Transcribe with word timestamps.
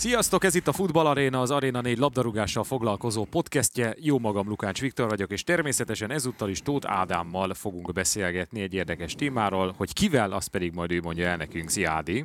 Sziasztok, 0.00 0.44
ez 0.44 0.54
itt 0.54 0.68
a 0.68 0.72
Futball 0.72 1.06
Arena, 1.06 1.40
az 1.40 1.50
Arena 1.50 1.80
4 1.80 1.98
labdarúgással 1.98 2.64
foglalkozó 2.64 3.24
podcastje. 3.24 3.94
Jó 3.98 4.18
magam, 4.18 4.48
Lukács 4.48 4.80
Viktor 4.80 5.08
vagyok, 5.08 5.30
és 5.30 5.44
természetesen 5.44 6.10
ezúttal 6.10 6.48
is 6.48 6.62
Tóth 6.62 6.90
Ádámmal 6.90 7.54
fogunk 7.54 7.92
beszélgetni 7.92 8.60
egy 8.60 8.74
érdekes 8.74 9.14
témáról, 9.14 9.74
hogy 9.76 9.92
kivel, 9.92 10.32
azt 10.32 10.48
pedig 10.48 10.72
majd 10.72 10.90
ő 10.92 11.00
mondja 11.00 11.28
el 11.28 11.36
nekünk. 11.36 11.68
Szia 11.68 11.90
Ádi! 11.90 12.24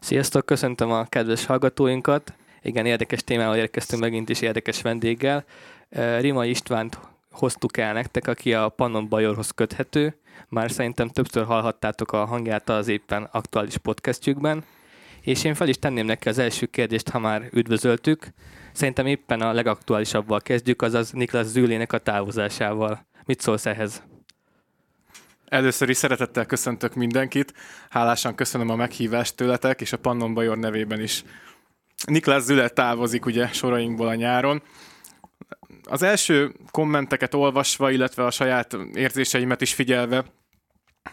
Sziasztok, 0.00 0.46
köszöntöm 0.46 0.90
a 0.90 1.04
kedves 1.04 1.46
hallgatóinkat. 1.46 2.34
Igen, 2.62 2.86
érdekes 2.86 3.24
témával 3.24 3.56
érkeztünk 3.56 4.02
megint 4.02 4.28
is 4.28 4.40
érdekes 4.40 4.82
vendéggel. 4.82 5.44
Rima 6.18 6.44
Istvánt 6.44 6.98
hoztuk 7.30 7.76
el 7.76 7.92
nektek, 7.92 8.26
aki 8.28 8.54
a 8.54 8.68
Pannon 8.68 9.08
Bajorhoz 9.08 9.50
köthető. 9.50 10.16
Már 10.48 10.70
szerintem 10.70 11.08
többször 11.08 11.44
hallhattátok 11.44 12.12
a 12.12 12.24
hangját 12.24 12.68
az 12.68 12.88
éppen 12.88 13.28
aktuális 13.32 13.76
podcastjükben. 13.76 14.64
És 15.22 15.44
én 15.44 15.54
fel 15.54 15.68
is 15.68 15.78
tenném 15.78 16.06
neki 16.06 16.28
az 16.28 16.38
első 16.38 16.66
kérdést, 16.66 17.08
ha 17.08 17.18
már 17.18 17.48
üdvözöltük. 17.52 18.26
Szerintem 18.72 19.06
éppen 19.06 19.40
a 19.40 19.52
legaktuálisabbal 19.52 20.40
kezdjük, 20.40 20.82
azaz 20.82 21.10
Niklas 21.10 21.46
Zülének 21.46 21.92
a 21.92 21.98
távozásával. 21.98 23.06
Mit 23.24 23.40
szólsz 23.40 23.66
ehhez? 23.66 24.02
Először 25.48 25.88
is 25.88 25.96
szeretettel 25.96 26.46
köszöntök 26.46 26.94
mindenkit. 26.94 27.54
Hálásan 27.90 28.34
köszönöm 28.34 28.68
a 28.68 28.76
meghívást 28.76 29.36
tőletek, 29.36 29.80
és 29.80 29.92
a 29.92 29.98
Pannon 29.98 30.34
Bajor 30.34 30.58
nevében 30.58 31.00
is. 31.00 31.24
Niklas 32.06 32.42
Züle 32.42 32.68
távozik 32.68 33.26
ugye 33.26 33.46
sorainkból 33.46 34.08
a 34.08 34.14
nyáron. 34.14 34.62
Az 35.82 36.02
első 36.02 36.52
kommenteket 36.70 37.34
olvasva, 37.34 37.90
illetve 37.90 38.24
a 38.24 38.30
saját 38.30 38.76
érzéseimet 38.94 39.60
is 39.60 39.74
figyelve, 39.74 40.24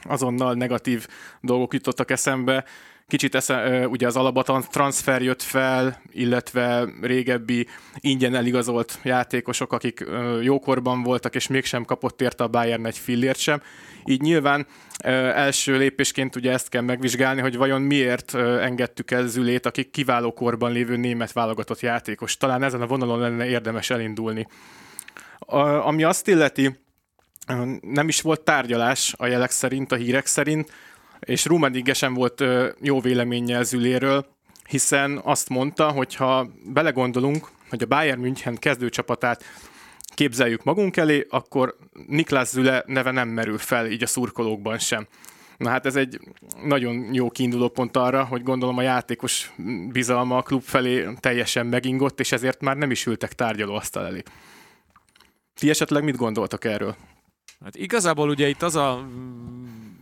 azonnal 0.02 0.54
negatív 0.54 1.08
dolgok 1.42 1.74
jutottak 1.74 2.12
eszembe. 2.12 2.66
Kicsit 3.10 3.36
esze, 3.36 3.88
ugye 3.88 4.08
az 4.08 4.16
alaba 4.16 4.64
transfer 4.72 5.22
jött 5.22 5.42
fel, 5.42 6.02
illetve 6.12 6.88
régebbi 7.02 7.68
ingyen 7.96 8.36
eligazolt 8.36 9.00
játékosok, 9.04 9.74
akik 9.74 10.06
jókorban 10.42 11.04
voltak, 11.04 11.36
és 11.36 11.48
mégsem 11.48 11.86
kapott 11.86 12.22
érte 12.22 12.44
a 12.44 12.48
Bayern 12.48 12.86
egy 12.86 12.98
fillért 12.98 13.40
sem. 13.40 13.62
Így 14.06 14.22
nyilván 14.22 14.68
első 15.04 15.78
lépésként 15.78 16.36
ugye 16.36 16.52
ezt 16.52 16.70
kell 16.70 16.82
megvizsgálni, 16.82 17.42
hogy 17.42 17.58
vajon 17.58 17.82
miért 17.82 18.36
engedtük 18.36 19.12
el 19.12 19.28
Zülét, 19.28 19.66
akik 19.66 19.92
kiváló 19.92 20.34
korban 20.34 20.72
lévő 20.72 20.96
német 20.96 21.32
válogatott 21.32 21.80
játékos. 21.80 22.38
Talán 22.38 22.64
ezen 22.64 22.82
a 22.82 22.88
vonalon 22.88 23.20
lenne 23.20 23.48
érdemes 23.48 23.90
elindulni. 23.90 24.48
Ami 25.84 26.04
azt 26.04 26.28
illeti, 26.28 26.80
nem 27.82 28.08
is 28.08 28.22
volt 28.22 28.42
tárgyalás 28.42 29.14
a 29.18 29.26
jelek 29.26 29.52
szerint, 29.52 29.92
a 29.92 29.96
hírek 29.96 30.26
szerint, 30.26 30.72
és 31.30 31.46
Rummenigge 31.46 31.94
sem 31.94 32.14
volt 32.14 32.44
jó 32.82 33.02
véleménye 33.02 33.64
Züléről, 33.64 34.26
hiszen 34.68 35.20
azt 35.24 35.50
mondta, 35.50 35.92
hogy 35.92 36.16
ha 36.16 36.50
belegondolunk, 36.66 37.48
hogy 37.70 37.84
a 37.84 37.86
Bayern 37.86 38.20
München 38.20 38.58
kezdőcsapatát 38.58 39.44
képzeljük 40.14 40.64
magunk 40.64 40.98
elé, 40.98 41.26
akkor 41.30 41.76
Niklas 42.08 42.48
Züle 42.48 42.84
neve 42.86 43.12
nem 43.12 43.28
merül 43.28 43.58
fel 43.58 43.92
így 43.92 44.04
a 44.04 44.08
szurkolókban 44.08 44.78
sem. 44.78 45.08
Na 45.58 45.70
hát 45.70 45.86
ez 45.86 45.96
egy 45.96 46.20
nagyon 46.64 47.14
jó 47.14 47.30
kiinduló 47.30 47.68
pont 47.68 47.98
arra, 47.98 48.24
hogy 48.24 48.44
gondolom 48.44 48.78
a 48.78 48.82
játékos 48.82 49.54
bizalma 49.90 50.38
a 50.38 50.42
klub 50.42 50.62
felé 50.62 51.08
teljesen 51.20 51.66
megingott, 51.66 52.20
és 52.20 52.32
ezért 52.32 52.62
már 52.62 52.78
nem 52.78 52.92
is 52.92 53.06
ültek 53.06 53.34
tárgyalóasztal 53.34 54.06
elé. 54.06 54.22
Ti 55.54 55.70
esetleg 55.70 56.04
mit 56.04 56.18
gondoltak 56.18 56.66
erről? 56.66 56.96
Hát 57.64 57.76
igazából 57.76 58.30
ugye 58.30 58.48
itt 58.48 58.62
az 58.62 58.76
a 58.76 59.08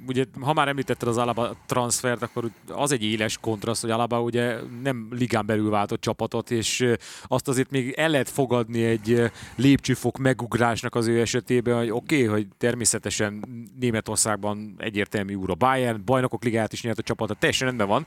ugye, 0.08 0.26
ha 0.42 0.54
már 0.54 0.68
említetted 0.68 1.08
az 1.08 1.18
Alaba 1.18 1.56
transfert, 1.66 2.22
akkor 2.22 2.50
az 2.68 2.92
egy 2.92 3.04
éles 3.04 3.38
kontraszt, 3.38 3.82
hogy 3.82 3.90
Alaba 3.90 4.22
ugye 4.22 4.56
nem 4.84 5.08
ligán 5.12 5.46
belül 5.46 5.70
váltott 5.70 6.02
csapatot, 6.02 6.52
és 6.52 6.86
azt 7.24 7.48
azért 7.48 7.72
még 7.72 7.92
el 7.92 8.10
lehet 8.10 8.30
fogadni 8.30 8.84
egy 8.84 9.32
lépcsőfok 9.56 10.18
megugrásnak 10.18 10.96
az 10.96 11.08
ő 11.08 11.20
esetében, 11.20 11.78
hogy 11.78 11.90
oké, 11.90 12.16
okay, 12.16 12.28
hogy 12.28 12.48
természetesen 12.58 13.46
Németországban 13.80 14.76
egyértelmű 14.78 15.34
úr 15.34 15.50
a 15.50 15.56
Bayern, 15.56 16.02
bajnokok 16.06 16.44
ligáját 16.44 16.74
is 16.74 16.84
nyert 16.84 17.00
a 17.00 17.02
csapata, 17.02 17.34
teljesen 17.34 17.68
rendben 17.68 17.88
van, 17.88 18.06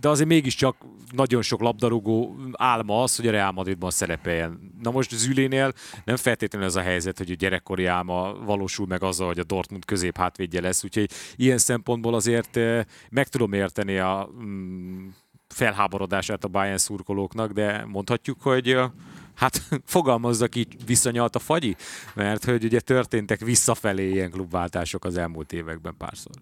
de 0.00 0.08
azért 0.08 0.28
mégiscsak 0.28 0.76
nagyon 1.12 1.42
sok 1.42 1.60
labdarúgó 1.60 2.36
álma 2.52 3.02
az, 3.02 3.16
hogy 3.16 3.26
a 3.26 3.30
Real 3.30 3.52
Madridban 3.52 3.90
szerepeljen. 3.90 4.72
Na 4.82 4.90
most 4.90 5.14
Zülénél 5.14 5.72
nem 6.04 6.16
feltétlenül 6.16 6.68
ez 6.68 6.76
a 6.76 6.80
helyzet, 6.80 7.18
hogy 7.18 7.30
a 7.30 7.34
gyerekkori 7.34 7.84
álma 7.84 8.34
valósul 8.56 8.86
meg 8.86 9.02
azzal, 9.02 9.26
hogy 9.26 9.38
a 9.38 9.44
Dortmund 9.44 9.84
közép 9.84 10.16
hátvédje 10.16 10.60
lesz, 10.60 10.84
úgyhogy 10.84 11.10
ilyen 11.36 11.58
szempontból 11.58 12.14
azért 12.14 12.56
eh, 12.56 12.84
meg 13.10 13.28
tudom 13.28 13.52
érteni 13.52 13.98
a 13.98 14.30
mm, 14.42 15.08
felháborodását 15.48 16.44
a 16.44 16.48
Bayern 16.48 16.76
szurkolóknak, 16.76 17.52
de 17.52 17.84
mondhatjuk, 17.86 18.42
hogy 18.42 18.70
eh, 18.70 18.90
hát 19.34 19.62
fogalmazzak 19.96 20.54
így 20.54 20.76
visszanyalt 20.86 21.36
a 21.36 21.38
fagyi, 21.38 21.76
mert 22.14 22.44
hogy 22.44 22.64
ugye 22.64 22.80
történtek 22.80 23.40
visszafelé 23.40 24.10
ilyen 24.10 24.30
klubváltások 24.30 25.04
az 25.04 25.16
elmúlt 25.16 25.52
években 25.52 25.94
párszor. 25.98 26.34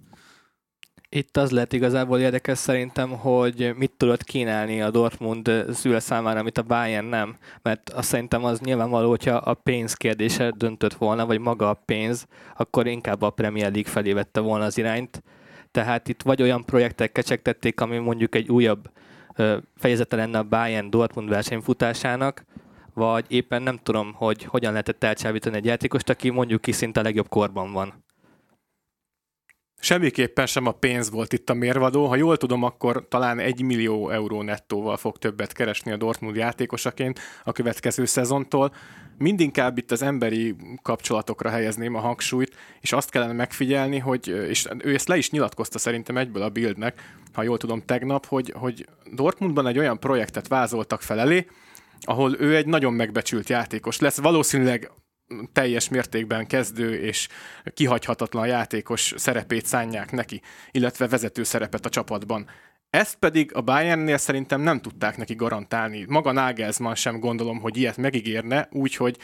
Itt 1.16 1.36
az 1.36 1.50
lett 1.50 1.72
igazából 1.72 2.18
érdekes 2.18 2.58
szerintem, 2.58 3.10
hogy 3.10 3.72
mit 3.76 3.92
tudott 3.96 4.24
kínálni 4.24 4.82
a 4.82 4.90
Dortmund 4.90 5.50
szüle 5.72 6.00
számára, 6.00 6.40
amit 6.40 6.58
a 6.58 6.62
Bayern 6.62 7.06
nem. 7.06 7.36
Mert 7.62 7.90
azt 7.90 8.08
szerintem 8.08 8.44
az 8.44 8.60
nyilvánvaló, 8.60 9.08
hogyha 9.08 9.36
a 9.36 9.54
pénz 9.54 9.94
kérdése 9.94 10.50
döntött 10.56 10.94
volna, 10.94 11.26
vagy 11.26 11.38
maga 11.38 11.68
a 11.68 11.82
pénz, 11.84 12.26
akkor 12.56 12.86
inkább 12.86 13.22
a 13.22 13.30
Premier 13.30 13.72
League 13.72 13.90
felé 13.90 14.12
vette 14.12 14.40
volna 14.40 14.64
az 14.64 14.78
irányt. 14.78 15.22
Tehát 15.70 16.08
itt 16.08 16.22
vagy 16.22 16.42
olyan 16.42 16.64
projektek 16.64 17.12
kecsegtették, 17.12 17.80
ami 17.80 17.98
mondjuk 17.98 18.34
egy 18.34 18.48
újabb 18.48 18.90
fejezete 19.76 20.16
lenne 20.16 20.38
a 20.38 20.42
Bayern 20.42 20.90
Dortmund 20.90 21.28
versenyfutásának, 21.28 22.44
vagy 22.94 23.24
éppen 23.28 23.62
nem 23.62 23.78
tudom, 23.82 24.12
hogy 24.12 24.44
hogyan 24.44 24.70
lehetett 24.70 25.04
elcsábítani 25.04 25.56
egy 25.56 25.64
játékost, 25.64 26.08
aki 26.08 26.30
mondjuk 26.30 26.60
ki 26.60 26.72
szinte 26.72 27.00
a 27.00 27.02
legjobb 27.02 27.28
korban 27.28 27.72
van. 27.72 28.03
Semmiképpen 29.84 30.46
sem 30.46 30.66
a 30.66 30.72
pénz 30.72 31.10
volt 31.10 31.32
itt 31.32 31.50
a 31.50 31.54
mérvadó. 31.54 32.06
Ha 32.06 32.16
jól 32.16 32.36
tudom, 32.36 32.62
akkor 32.62 33.06
talán 33.08 33.38
egy 33.38 33.62
millió 33.62 34.10
euró 34.10 34.42
nettóval 34.42 34.96
fog 34.96 35.18
többet 35.18 35.52
keresni 35.52 35.92
a 35.92 35.96
Dortmund 35.96 36.36
játékosaként 36.36 37.20
a 37.44 37.52
következő 37.52 38.04
szezontól. 38.04 38.74
Mindinkább 39.18 39.78
itt 39.78 39.90
az 39.90 40.02
emberi 40.02 40.56
kapcsolatokra 40.82 41.50
helyezném 41.50 41.94
a 41.94 42.00
hangsúlyt, 42.00 42.56
és 42.80 42.92
azt 42.92 43.10
kellene 43.10 43.32
megfigyelni, 43.32 43.98
hogy, 43.98 44.28
és 44.48 44.66
ő 44.78 44.94
ezt 44.94 45.08
le 45.08 45.16
is 45.16 45.30
nyilatkozta 45.30 45.78
szerintem 45.78 46.16
egyből 46.16 46.42
a 46.42 46.48
Bildnek, 46.48 47.16
ha 47.32 47.42
jól 47.42 47.58
tudom 47.58 47.82
tegnap, 47.86 48.26
hogy, 48.26 48.52
hogy 48.56 48.86
Dortmundban 49.12 49.66
egy 49.66 49.78
olyan 49.78 49.98
projektet 49.98 50.48
vázoltak 50.48 51.02
fel 51.02 51.20
elé, 51.20 51.46
ahol 52.00 52.36
ő 52.38 52.56
egy 52.56 52.66
nagyon 52.66 52.92
megbecsült 52.92 53.48
játékos 53.48 53.98
lesz. 53.98 54.18
Valószínűleg 54.18 54.90
teljes 55.52 55.88
mértékben 55.88 56.46
kezdő 56.46 57.00
és 57.00 57.28
kihagyhatatlan 57.74 58.46
játékos 58.46 59.14
szerepét 59.16 59.66
szánják 59.66 60.12
neki, 60.12 60.40
illetve 60.70 61.08
vezető 61.08 61.42
szerepet 61.42 61.86
a 61.86 61.88
csapatban. 61.88 62.46
Ezt 62.90 63.16
pedig 63.16 63.54
a 63.54 63.60
Bayernnél 63.60 64.16
szerintem 64.16 64.60
nem 64.60 64.80
tudták 64.80 65.16
neki 65.16 65.34
garantálni. 65.34 66.04
Maga 66.08 66.32
Nagelsmann 66.32 66.94
sem 66.94 67.20
gondolom, 67.20 67.60
hogy 67.60 67.76
ilyet 67.76 67.96
megígérne, 67.96 68.68
úgyhogy 68.70 69.16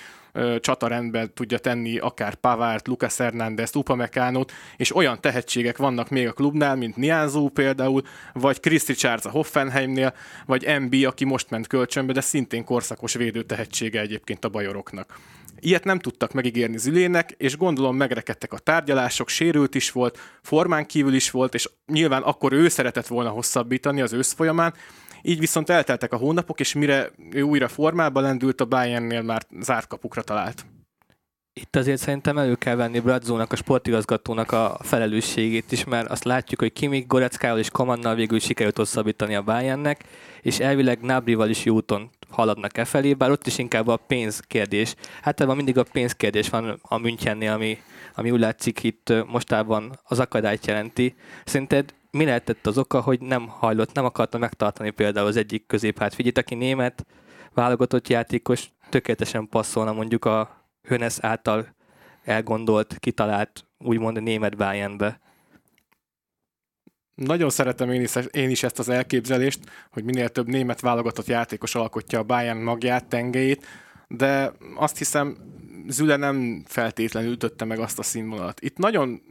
csatarendben 0.61 1.35
tudja 1.35 1.59
tenni 1.59 1.99
akár 1.99 2.35
Pavárt, 2.35 2.89
Lucas 2.89 3.17
Hernández, 3.17 3.77
Upamecánot, 3.77 4.53
és 4.77 4.97
olyan 4.97 5.21
tehetségek 5.21 5.77
vannak 5.77 6.09
még 6.09 6.27
a 6.27 6.33
klubnál, 6.33 6.77
mint 6.77 6.97
Nianzú 6.97 7.49
például, 7.49 8.03
vagy 8.33 8.61
Chris 8.61 8.87
Richards 8.87 9.25
a 9.25 9.31
Hoffenheimnél, 9.31 10.15
vagy 10.47 10.81
MB, 10.81 10.95
aki 11.07 11.25
most 11.25 11.51
ment 11.51 11.67
kölcsönbe, 11.67 12.13
de 12.13 12.21
szintén 12.21 12.65
korszakos 12.65 13.15
védő 13.15 13.43
tehetsége 13.43 14.01
egyébként 14.01 14.45
a 14.45 14.49
bajoroknak. 14.49 15.19
Ilyet 15.61 15.85
nem 15.85 15.99
tudtak 15.99 16.33
megígérni 16.33 16.79
Zülének, 16.79 17.35
és 17.37 17.57
gondolom 17.57 17.97
megrekedtek 17.97 18.53
a 18.53 18.59
tárgyalások, 18.59 19.29
sérült 19.29 19.75
is 19.75 19.91
volt, 19.91 20.19
formán 20.43 20.87
kívül 20.87 21.15
is 21.15 21.31
volt, 21.31 21.55
és 21.55 21.71
nyilván 21.87 22.23
akkor 22.23 22.53
ő 22.53 22.69
szeretett 22.69 23.07
volna 23.07 23.31
hosszabbítani 23.31 24.01
az 24.01 24.13
ősz 24.13 24.33
folyamán, 24.33 24.75
így 25.23 25.39
viszont 25.39 25.71
elteltek 25.71 26.13
a 26.13 26.17
hónapok, 26.17 26.61
és 26.61 26.75
mire 26.75 27.11
ő 27.31 27.43
újra 27.43 27.69
formába 27.69 28.21
lendült, 28.21 28.61
a 28.61 28.65
Bayernnél 28.65 29.23
már 29.23 29.43
zárt 29.61 29.87
kapukra 29.87 30.23
talált. 30.23 30.65
Itt 31.53 31.77
azért 31.77 32.01
szerintem 32.01 32.39
elő 32.39 32.55
kell 32.55 32.75
venni 32.75 33.01
Bradzónak, 33.01 33.53
a 33.53 33.57
sportigazgatónak 33.57 34.53
a 34.53 34.79
felelősségét 34.83 35.73
is, 35.73 35.85
mert 35.85 36.11
azt 36.11 36.25
látjuk, 36.25 36.61
hogy 36.61 36.73
Kimik, 36.73 37.07
Goreckával 37.07 37.59
és 37.59 37.71
Komannal 37.71 38.15
végül 38.15 38.39
sikerült 38.39 38.77
hosszabbítani 38.77 39.35
a 39.35 39.43
Bayernnek, 39.43 40.05
és 40.43 40.59
elvileg 40.59 41.01
Nabrival 41.01 41.49
is 41.49 41.67
úton 41.67 42.11
haladnak 42.31 42.79
e 42.79 42.85
felé, 42.85 43.15
bár 43.15 43.31
ott 43.31 43.47
is 43.47 43.59
inkább 43.59 43.89
a 43.89 43.97
pénzkérdés. 43.97 44.95
Hát 45.23 45.41
ebben 45.41 45.57
mindig 45.57 45.79
a 45.79 45.85
pénzkérdés 45.93 46.49
van 46.49 46.79
a 46.83 46.99
Münchennél, 46.99 47.53
ami, 47.53 47.79
ami 48.15 48.31
úgy 48.31 48.41
látszik 48.41 48.83
itt 48.83 49.13
mostában 49.27 49.99
az 50.05 50.19
akadályt 50.19 50.67
jelenti. 50.67 51.15
Szerinted 51.45 51.95
mi 52.11 52.25
lehetett 52.25 52.67
az 52.67 52.79
oka, 52.79 53.01
hogy 53.01 53.21
nem 53.21 53.49
hajlott, 53.49 53.93
nem 53.93 54.05
akarta 54.05 54.39
megtartani 54.39 54.91
például 54.91 55.27
az 55.27 55.37
egyik 55.37 55.67
középhát 55.67 56.15
figyit, 56.15 56.39
aki 56.39 56.55
német 56.55 57.07
válogatott 57.55 58.09
játékos, 58.09 58.71
tökéletesen 58.89 59.49
passzolna 59.49 59.93
mondjuk 59.93 60.25
a 60.25 60.60
Hönes 60.83 61.19
által 61.21 61.77
elgondolt, 62.25 62.97
kitalált, 62.99 63.67
úgymond 63.79 64.23
német 64.23 64.57
Bayernbe. 64.57 65.21
Nagyon 67.15 67.51
szeretem 67.51 67.91
én 67.91 68.01
is, 68.01 68.15
én 68.31 68.51
is 68.51 68.63
ezt 68.63 68.79
az 68.79 68.89
elképzelést, 68.89 69.61
hogy 69.91 70.05
minél 70.05 70.29
több 70.29 70.49
német 70.49 70.81
válogatott 70.81 71.27
játékos 71.27 71.75
alkotja 71.75 72.19
a 72.19 72.23
Bayern 72.23 72.63
magját, 72.63 73.09
tengelyét, 73.09 73.67
de 74.09 74.53
azt 74.75 74.99
hiszem 74.99 75.37
Züle 75.89 76.17
nem 76.17 76.63
feltétlenül 76.67 77.33
ütötte 77.33 77.65
meg 77.65 77.79
azt 77.79 77.99
a 77.99 78.03
színvonalat. 78.03 78.61
Itt 78.61 78.77
nagyon 78.77 79.23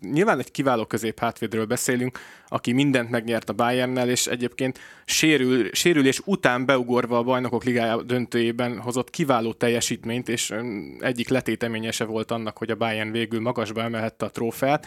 nyilván 0.00 0.38
egy 0.38 0.50
kiváló 0.50 0.84
középhátvédről 0.84 1.64
beszélünk, 1.64 2.18
aki 2.48 2.72
mindent 2.72 3.10
megnyert 3.10 3.48
a 3.48 3.52
Bayernnel, 3.52 4.08
és 4.08 4.26
egyébként 4.26 4.78
sérül, 5.04 5.68
sérülés 5.72 6.20
után 6.24 6.66
beugorva 6.66 7.18
a 7.18 7.22
bajnokok 7.22 7.64
ligája 7.64 8.02
döntőjében 8.02 8.78
hozott 8.78 9.10
kiváló 9.10 9.52
teljesítményt, 9.52 10.28
és 10.28 10.54
egyik 10.98 11.28
letéteményese 11.28 12.04
volt 12.04 12.30
annak, 12.30 12.58
hogy 12.58 12.70
a 12.70 12.76
Bayern 12.76 13.10
végül 13.10 13.40
magasba 13.40 13.82
emelhette 13.82 14.24
a 14.24 14.30
trófeát. 14.30 14.86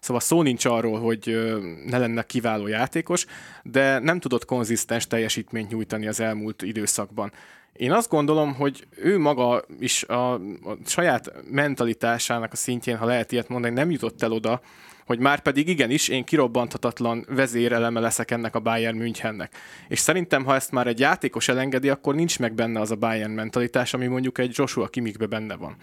Szóval 0.00 0.22
szó 0.22 0.42
nincs 0.42 0.64
arról, 0.64 1.00
hogy 1.00 1.38
ne 1.86 1.98
lenne 1.98 2.22
kiváló 2.22 2.66
játékos, 2.66 3.26
de 3.62 3.98
nem 3.98 4.20
tudott 4.20 4.44
konzisztens 4.44 5.06
teljesítményt 5.06 5.70
nyújtani 5.70 6.06
az 6.06 6.20
elmúlt 6.20 6.62
időszakban. 6.62 7.32
Én 7.78 7.92
azt 7.92 8.08
gondolom, 8.08 8.54
hogy 8.54 8.86
ő 8.96 9.18
maga 9.18 9.64
is 9.78 10.04
a, 10.04 10.32
a 10.34 10.40
saját 10.86 11.32
mentalitásának 11.50 12.52
a 12.52 12.56
szintjén, 12.56 12.96
ha 12.96 13.06
lehet 13.06 13.32
ilyet 13.32 13.48
mondani, 13.48 13.74
nem 13.74 13.90
jutott 13.90 14.22
el 14.22 14.32
oda, 14.32 14.60
hogy 15.06 15.18
már 15.18 15.40
pedig 15.40 15.68
igenis 15.68 16.08
én 16.08 16.24
kirobbanthatatlan 16.24 17.24
vezéreleme 17.28 18.00
leszek 18.00 18.30
ennek 18.30 18.54
a 18.54 18.60
Bayern 18.60 18.96
Münchennek. 18.96 19.54
És 19.88 19.98
szerintem, 19.98 20.44
ha 20.44 20.54
ezt 20.54 20.70
már 20.70 20.86
egy 20.86 20.98
játékos 20.98 21.48
elengedi, 21.48 21.88
akkor 21.88 22.14
nincs 22.14 22.38
meg 22.38 22.54
benne 22.54 22.80
az 22.80 22.90
a 22.90 22.96
Bayern 22.96 23.32
mentalitás, 23.32 23.94
ami 23.94 24.06
mondjuk 24.06 24.38
egy 24.38 24.52
Joshua 24.54 24.86
Kimikbe 24.86 25.26
benne 25.26 25.56
van. 25.56 25.76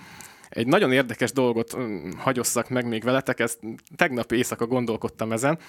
Egy 0.49 0.67
nagyon 0.67 0.91
érdekes 0.91 1.31
dolgot 1.31 1.77
mm, 1.77 2.09
hagyosszak 2.17 2.69
meg 2.69 2.87
még 2.87 3.03
veletek, 3.03 3.39
ezt 3.39 3.59
tegnap 3.95 4.31
éjszaka 4.31 4.67
gondolkodtam 4.67 5.31
ezen, 5.31 5.59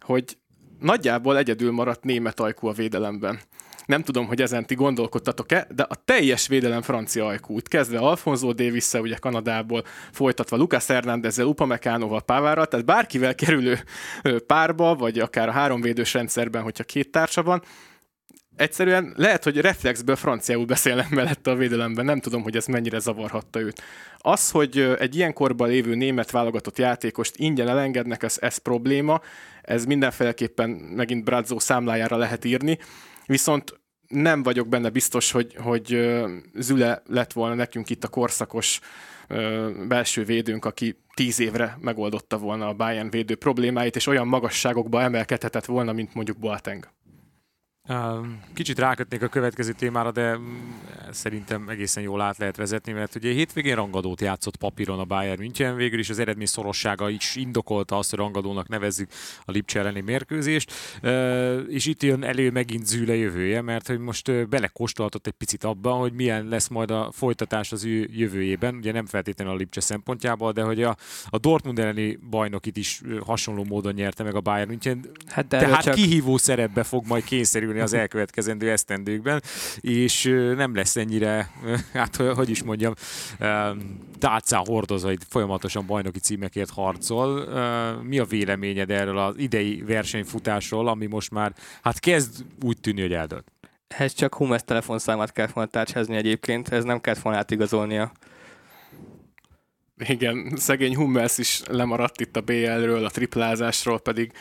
hogy 0.00 0.36
nagyjából 0.80 1.36
egyedül 1.36 1.72
maradt 1.72 2.04
német 2.04 2.40
ajkú 2.40 2.66
a 2.66 2.72
védelemben. 2.72 3.40
Nem 3.86 4.02
tudom, 4.02 4.26
hogy 4.26 4.40
ezen 4.40 4.66
ti 4.66 4.74
gondolkodtatok-e, 4.74 5.66
de 5.74 5.82
a 5.82 5.94
teljes 6.04 6.46
védelem 6.46 6.82
francia 6.82 7.26
ajkút, 7.26 7.68
kezdve 7.68 7.98
Alfonso 7.98 8.52
davis 8.52 8.92
ugye 8.92 9.16
Kanadából, 9.16 9.84
folytatva 10.12 10.56
Lucas 10.56 10.86
Hernándezzel, 10.86 11.46
Upamecanoval, 11.46 12.22
Pávárral, 12.22 12.66
tehát 12.66 12.86
bárkivel 12.86 13.34
kerülő 13.34 13.78
párba, 14.46 14.94
vagy 14.94 15.18
akár 15.18 15.48
a 15.48 15.52
háromvédős 15.52 16.14
rendszerben, 16.14 16.62
hogyha 16.62 16.84
két 16.84 17.10
társa 17.10 17.42
van, 17.42 17.62
egyszerűen 18.56 19.12
lehet, 19.16 19.44
hogy 19.44 19.60
reflexből 19.60 20.16
franciául 20.16 20.64
beszélnek 20.64 21.10
mellette 21.10 21.50
a 21.50 21.54
védelemben, 21.54 22.04
nem 22.04 22.20
tudom, 22.20 22.42
hogy 22.42 22.56
ez 22.56 22.66
mennyire 22.66 22.98
zavarhatta 22.98 23.60
őt. 23.60 23.82
Az, 24.18 24.50
hogy 24.50 24.96
egy 24.98 25.16
ilyen 25.16 25.32
korban 25.32 25.68
lévő 25.68 25.94
német 25.94 26.30
válogatott 26.30 26.78
játékost 26.78 27.36
ingyen 27.36 27.68
elengednek, 27.68 28.22
ez, 28.22 28.36
ez 28.40 28.56
probléma, 28.56 29.20
ez 29.62 29.84
mindenféleképpen 29.84 30.70
megint 30.70 31.24
Brazzo 31.24 31.58
számlájára 31.58 32.16
lehet 32.16 32.44
írni, 32.44 32.78
viszont 33.26 33.80
nem 34.08 34.42
vagyok 34.42 34.68
benne 34.68 34.88
biztos, 34.88 35.30
hogy, 35.30 35.54
hogy 35.54 36.14
Züle 36.54 37.02
lett 37.06 37.32
volna 37.32 37.54
nekünk 37.54 37.90
itt 37.90 38.04
a 38.04 38.08
korszakos 38.08 38.80
belső 39.88 40.24
védőnk, 40.24 40.64
aki 40.64 40.98
tíz 41.14 41.40
évre 41.40 41.78
megoldotta 41.80 42.38
volna 42.38 42.68
a 42.68 42.74
Bayern 42.74 43.10
védő 43.10 43.34
problémáit, 43.36 43.96
és 43.96 44.06
olyan 44.06 44.26
magasságokba 44.26 45.02
emelkedhetett 45.02 45.64
volna, 45.64 45.92
mint 45.92 46.14
mondjuk 46.14 46.38
Boateng. 46.38 46.88
Kicsit 48.54 48.78
rákötnék 48.78 49.22
a 49.22 49.28
következő 49.28 49.72
témára, 49.72 50.12
de 50.12 50.36
mm, 50.36 50.70
szerintem 51.10 51.68
egészen 51.68 52.02
jól 52.02 52.20
át 52.20 52.38
lehet 52.38 52.56
vezetni, 52.56 52.92
mert 52.92 53.14
ugye 53.14 53.32
hétvégén 53.32 53.74
rangadót 53.74 54.20
játszott 54.20 54.56
papíron 54.56 54.98
a 54.98 55.04
Bayern 55.04 55.40
München, 55.40 55.76
végül 55.76 55.98
is 55.98 56.10
az 56.10 56.18
eredmény 56.18 56.46
szorossága 56.46 57.08
is 57.08 57.36
indokolta 57.36 57.98
azt, 57.98 58.10
hogy 58.10 58.18
rangadónak 58.18 58.68
nevezzük 58.68 59.08
a 59.44 59.50
Lipcse 59.50 59.78
elleni 59.78 60.00
mérkőzést, 60.00 60.72
és 61.68 61.86
itt 61.86 62.02
jön 62.02 62.22
elő 62.22 62.50
megint 62.50 62.86
Züle 62.86 63.14
jövője, 63.14 63.60
mert 63.60 63.86
hogy 63.86 63.98
most 63.98 64.48
belekóstolhatott 64.48 65.26
egy 65.26 65.32
picit 65.32 65.64
abban, 65.64 65.98
hogy 65.98 66.12
milyen 66.12 66.48
lesz 66.48 66.68
majd 66.68 66.90
a 66.90 67.10
folytatás 67.12 67.72
az 67.72 67.84
ő 67.84 68.08
jövőjében, 68.12 68.74
ugye 68.74 68.92
nem 68.92 69.06
feltétlenül 69.06 69.52
a 69.52 69.56
Lipcse 69.56 69.80
szempontjából, 69.80 70.52
de 70.52 70.62
hogy 70.62 70.82
a, 70.82 70.96
a 71.26 71.38
Dortmund 71.38 71.78
elleni 71.78 72.18
bajnokit 72.30 72.76
is 72.76 73.00
hasonló 73.24 73.64
módon 73.64 73.94
nyerte 73.94 74.22
meg 74.22 74.34
a 74.34 74.40
Bayern 74.40 74.68
München, 74.68 75.10
hát 75.26 75.46
tehát 75.46 75.82
csak... 75.82 75.94
kihívó 75.94 76.36
szerepbe 76.36 76.82
fog 76.82 77.06
majd 77.06 77.24
kényszerülni 77.24 77.72
kerülni 77.74 77.80
az 77.80 77.92
elkövetkezendő 77.92 78.70
esztendőkben, 78.70 79.42
és 79.80 80.24
nem 80.56 80.74
lesz 80.74 80.96
ennyire, 80.96 81.50
hát 81.92 82.16
hogy 82.16 82.50
is 82.50 82.62
mondjam, 82.62 82.94
tálcán 84.18 84.62
hordozva, 84.64 85.08
hogy 85.08 85.18
folyamatosan 85.28 85.86
bajnoki 85.86 86.18
címekért 86.18 86.70
harcol. 86.70 87.48
Mi 88.02 88.18
a 88.18 88.24
véleményed 88.24 88.90
erről 88.90 89.18
az 89.18 89.34
idei 89.36 89.82
versenyfutásról, 89.86 90.88
ami 90.88 91.06
most 91.06 91.30
már 91.30 91.52
hát 91.82 91.98
kezd 91.98 92.44
úgy 92.62 92.80
tűnni, 92.80 93.00
hogy 93.00 93.12
eldölt? 93.12 93.52
Ez 93.86 94.12
csak 94.12 94.34
Hummels 94.34 94.62
telefonszámát 94.64 95.32
kell 95.32 95.48
volna 95.52 95.70
tárcsázni 95.70 96.16
egyébként, 96.16 96.68
ez 96.68 96.84
nem 96.84 97.00
kellett 97.00 97.20
volna 97.20 97.38
átigazolnia. 97.38 98.12
Igen, 100.08 100.52
szegény 100.56 100.96
Hummels 100.96 101.38
is 101.38 101.62
lemaradt 101.68 102.20
itt 102.20 102.36
a 102.36 102.40
BL-ről, 102.40 103.04
a 103.04 103.10
triplázásról, 103.10 104.00
pedig 104.00 104.32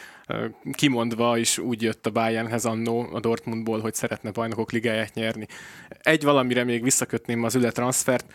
kimondva 0.71 1.37
is 1.37 1.57
úgy 1.57 1.81
jött 1.81 2.05
a 2.05 2.11
Bayernhez 2.11 2.65
annó 2.65 3.09
a 3.13 3.19
Dortmundból, 3.19 3.79
hogy 3.79 3.93
szeretne 3.93 4.31
bajnokok 4.31 4.71
ligáját 4.71 5.13
nyerni. 5.13 5.47
Egy 6.01 6.23
valamire 6.23 6.63
még 6.63 6.83
visszakötném 6.83 7.43
az 7.43 7.55
üle 7.55 7.71
transfert, 7.71 8.25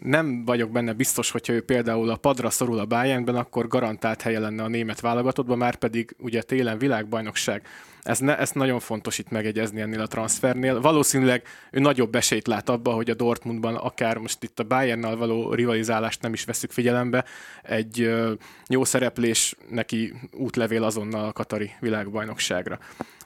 nem 0.00 0.44
vagyok 0.44 0.70
benne 0.70 0.92
biztos, 0.92 1.30
hogyha 1.30 1.52
ő 1.52 1.60
például 1.60 2.10
a 2.10 2.16
padra 2.16 2.50
szorul 2.50 2.78
a 2.78 2.84
Bayernben, 2.84 3.36
akkor 3.36 3.68
garantált 3.68 4.22
helye 4.22 4.38
lenne 4.38 4.62
a 4.62 4.68
német 4.68 5.00
válogatottban, 5.00 5.58
már 5.58 5.76
pedig 5.76 6.16
ugye 6.18 6.42
télen 6.42 6.78
világbajnokság. 6.78 7.66
Ez, 8.02 8.18
ne, 8.18 8.38
ezt 8.38 8.54
nagyon 8.54 8.80
fontos 8.80 9.18
itt 9.18 9.30
megegyezni 9.30 9.80
ennél 9.80 10.00
a 10.00 10.06
transfernél. 10.06 10.80
Valószínűleg 10.80 11.42
ő 11.70 11.80
nagyobb 11.80 12.14
esélyt 12.14 12.46
lát 12.46 12.68
abba, 12.68 12.92
hogy 12.92 13.10
a 13.10 13.14
Dortmundban 13.14 13.74
akár 13.74 14.16
most 14.16 14.42
itt 14.42 14.58
a 14.58 14.64
Bayernnal 14.64 15.16
való 15.16 15.52
rivalizálást 15.52 16.22
nem 16.22 16.32
is 16.32 16.44
veszük 16.44 16.70
figyelembe, 16.70 17.24
egy 17.62 18.00
ö, 18.00 18.32
jó 18.68 18.84
szereplés 18.84 19.56
neki 19.70 20.14
útlevél 20.32 20.82
azonnal 20.82 21.24
a 21.24 21.32
Katari 21.32 21.70
világbajnokságra. 21.80 22.78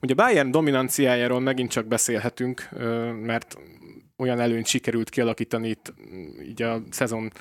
Ugye 0.03 0.15
Bayern 0.15 0.51
dominanciájáról 0.51 1.41
megint 1.41 1.71
csak 1.71 1.87
beszélhetünk, 1.87 2.69
ö, 2.73 3.13
mert 3.13 3.59
olyan 4.19 4.41
előnyt 4.41 4.67
sikerült 4.67 5.11
kialakítani 5.11 5.69
itt 5.69 5.93
így 6.43 6.63
a 6.63 6.83
szezon 6.91 7.33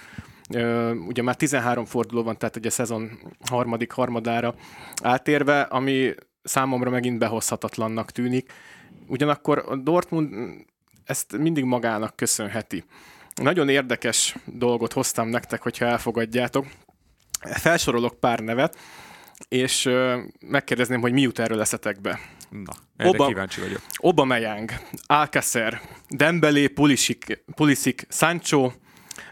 ugye 1.07 1.21
már 1.21 1.35
13 1.35 1.85
forduló 1.85 2.23
van, 2.23 2.37
tehát 2.37 2.55
ugye 2.55 2.67
a 2.67 2.71
szezon 2.71 3.19
harmadik 3.49 3.91
harmadára 3.91 4.55
átérve, 5.03 5.61
ami 5.61 6.13
számomra 6.43 6.89
megint 6.89 7.19
behozhatatlannak 7.19 8.11
tűnik. 8.11 8.51
Ugyanakkor 9.07 9.63
a 9.67 9.75
Dortmund 9.75 10.33
ezt 11.05 11.37
mindig 11.37 11.63
magának 11.63 12.15
köszönheti. 12.15 12.83
Nagyon 13.35 13.69
érdekes 13.69 14.35
dolgot 14.45 14.93
hoztam 14.93 15.27
nektek, 15.27 15.61
hogyha 15.61 15.85
elfogadjátok. 15.85 16.65
Felsorolok 17.39 18.19
pár 18.19 18.39
nevet, 18.39 18.77
és 19.47 19.89
megkérdezném, 20.39 21.01
hogy 21.01 21.11
mi 21.11 21.21
jut 21.21 21.39
erről 21.39 21.61
eszetekbe. 21.61 22.19
Na, 22.49 22.73
erre 22.97 23.09
Oba, 23.09 23.27
kíváncsi 23.27 23.61
vagyok. 23.61 23.81
Aubameyang, 24.01 24.71
Alcacer, 25.07 25.81
Dembélé, 26.09 26.67
Pulisic, 26.67 27.25
Pulisic, 27.55 28.01
Sancho, 28.09 28.73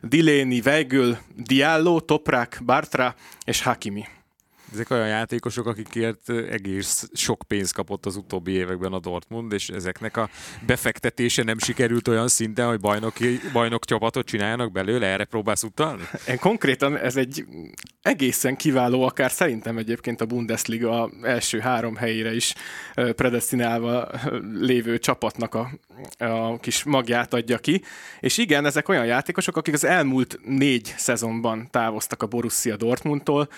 Delaney, 0.02 0.62
Weigl, 0.62 1.18
Diallo, 1.36 2.00
Toprak, 2.00 2.60
Bartra 2.64 3.16
és 3.46 3.62
Hakimi. 3.62 4.08
Ezek 4.76 4.90
olyan 4.90 5.08
játékosok, 5.08 5.68
akikért 5.68 6.30
egész 6.30 7.10
sok 7.14 7.44
pénzt 7.48 7.74
kapott 7.74 8.06
az 8.06 8.16
utóbbi 8.16 8.52
években 8.52 8.94
a 8.94 9.00
Dortmund, 9.00 9.52
és 9.52 9.70
ezeknek 9.70 10.18
a 10.18 10.30
befektetése 10.66 11.44
nem 11.44 11.60
sikerült 11.60 12.08
olyan 12.08 12.28
szinten, 12.28 12.68
hogy 12.68 12.80
bajnoki, 12.80 13.40
bajnok 13.54 13.86
csapatot 13.86 14.26
csináljanak 14.26 14.72
belőle, 14.72 15.08
erre 15.08 15.26
próbálsz 15.26 15.64
utalni? 15.64 16.04
Én 16.28 16.40
konkrétan 16.40 16.98
ez 16.98 17.16
egy 17.16 17.46
egészen 18.02 18.56
kiváló, 18.56 19.04
akár 19.04 19.32
szerintem 19.32 19.78
egyébként 19.78 20.22
a 20.22 20.26
Bundesliga 20.26 21.10
első 21.22 21.60
három 21.60 21.96
helyére 21.96 22.34
is 22.34 22.54
predestinálva 22.94 24.10
lévő 24.54 24.98
csapatnak 25.00 25.54
a, 25.54 25.70
a 26.18 26.60
kis 26.60 26.84
magját 26.84 27.34
adja 27.34 27.58
ki. 27.58 27.82
És 28.20 28.38
igen, 28.38 28.66
ezek 28.66 28.90
olyan 28.90 29.06
játékosok, 29.06 29.58
akik 29.58 29.74
az 29.74 29.84
elmúlt 29.84 30.40
négy 30.44 30.94
szezonban 30.98 31.68
távoztak 31.72 32.24
a 32.24 32.28
Borussia 32.28 32.76
Dortmundtól, 32.76 33.50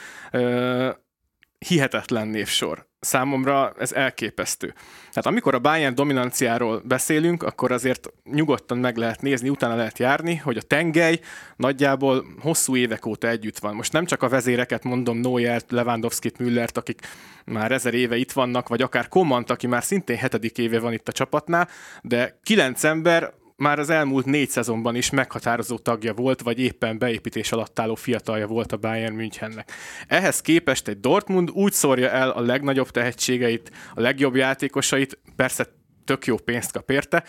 hihetetlen 1.60 2.28
névsor. 2.28 2.86
Számomra 3.00 3.74
ez 3.78 3.92
elképesztő. 3.92 4.74
Tehát 5.10 5.26
amikor 5.26 5.56
a 5.56 5.60
Bayern 5.60 5.96
dominanciáról 5.96 6.82
beszélünk, 6.86 7.44
akkor 7.44 7.72
azért 7.72 8.10
nyugodtan 8.24 8.78
meg 8.78 8.98
lehet 8.98 9.22
nézni, 9.22 9.50
utána 9.50 9.76
lehet 9.76 10.00
járni, 10.00 10.36
hogy 10.36 10.58
a 10.58 10.62
tengely 10.62 11.20
nagyjából 11.56 12.26
hosszú 12.40 12.76
évek 12.76 13.06
óta 13.06 13.28
együtt 13.28 13.60
van. 13.60 13.76
Most 13.76 13.94
nem 13.94 14.06
csak 14.06 14.24
a 14.24 14.30
vezéreket 14.30 14.84
mondom, 14.84 15.18
Neuert, 15.18 15.72
Lewandowski-t, 15.72 16.40
Müllert, 16.40 16.78
akik 16.78 17.00
már 17.46 17.72
ezer 17.72 17.94
éve 17.94 18.16
itt 18.16 18.32
vannak, 18.32 18.68
vagy 18.68 18.82
akár 18.82 19.08
Komant, 19.08 19.50
aki 19.50 19.68
már 19.68 19.84
szintén 19.84 20.18
hetedik 20.18 20.58
éve 20.58 20.80
van 20.80 20.94
itt 20.94 21.08
a 21.08 21.12
csapatnál, 21.12 21.68
de 22.02 22.40
kilenc 22.44 22.84
ember 22.84 23.34
már 23.58 23.80
az 23.80 23.90
elmúlt 23.90 24.26
négy 24.26 24.50
szezonban 24.50 24.96
is 24.96 25.10
meghatározó 25.10 25.78
tagja 25.78 26.14
volt, 26.14 26.42
vagy 26.42 26.60
éppen 26.60 26.98
beépítés 26.98 27.52
alatt 27.52 27.80
álló 27.80 27.96
fiatalja 27.96 28.48
volt 28.48 28.72
a 28.72 28.78
Bayern 28.78 29.16
Münchennek. 29.16 29.72
Ehhez 30.08 30.42
képest 30.42 30.88
egy 30.88 31.00
Dortmund 31.00 31.50
úgy 31.50 31.72
szórja 31.72 32.10
el 32.10 32.30
a 32.30 32.42
legnagyobb 32.42 32.90
tehetségeit, 32.90 33.72
a 33.94 34.02
legjobb 34.02 34.36
játékosait, 34.36 35.20
persze 35.36 35.77
tök 36.08 36.26
jó 36.26 36.38
pénzt 36.38 36.72
kap 36.72 36.90
érte, 36.90 37.24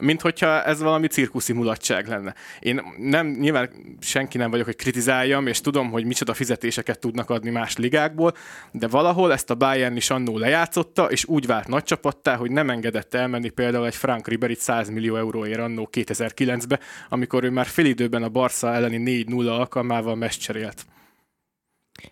mint 0.00 0.20
hogyha 0.20 0.62
ez 0.62 0.80
valami 0.80 1.06
cirkuszi 1.06 1.52
mulatság 1.52 2.06
lenne. 2.06 2.34
Én 2.60 2.82
nem, 2.98 3.26
nyilván 3.26 3.70
senki 4.00 4.38
nem 4.38 4.50
vagyok, 4.50 4.64
hogy 4.64 4.76
kritizáljam, 4.76 5.46
és 5.46 5.60
tudom, 5.60 5.90
hogy 5.90 6.04
micsoda 6.04 6.34
fizetéseket 6.34 6.98
tudnak 6.98 7.30
adni 7.30 7.50
más 7.50 7.76
ligákból, 7.76 8.32
de 8.72 8.88
valahol 8.88 9.32
ezt 9.32 9.50
a 9.50 9.54
Bayern 9.54 9.96
is 9.96 10.10
annó 10.10 10.38
lejátszotta, 10.38 11.10
és 11.10 11.24
úgy 11.24 11.46
vált 11.46 11.68
nagy 11.68 11.82
csapattá, 11.82 12.36
hogy 12.36 12.50
nem 12.50 12.70
engedett 12.70 13.14
elmenni 13.14 13.48
például 13.48 13.86
egy 13.86 13.96
Frank 13.96 14.28
Ribery 14.28 14.54
100 14.54 14.88
millió 14.88 15.16
euróért 15.16 15.60
annó 15.60 15.88
2009-be, 15.92 16.80
amikor 17.08 17.44
ő 17.44 17.50
már 17.50 17.66
félidőben 17.66 18.22
a 18.22 18.28
Barca 18.28 18.74
elleni 18.74 19.24
4-0 19.28 19.48
alkalmával 19.48 20.14
mest 20.14 20.40
cserélt. 20.40 20.86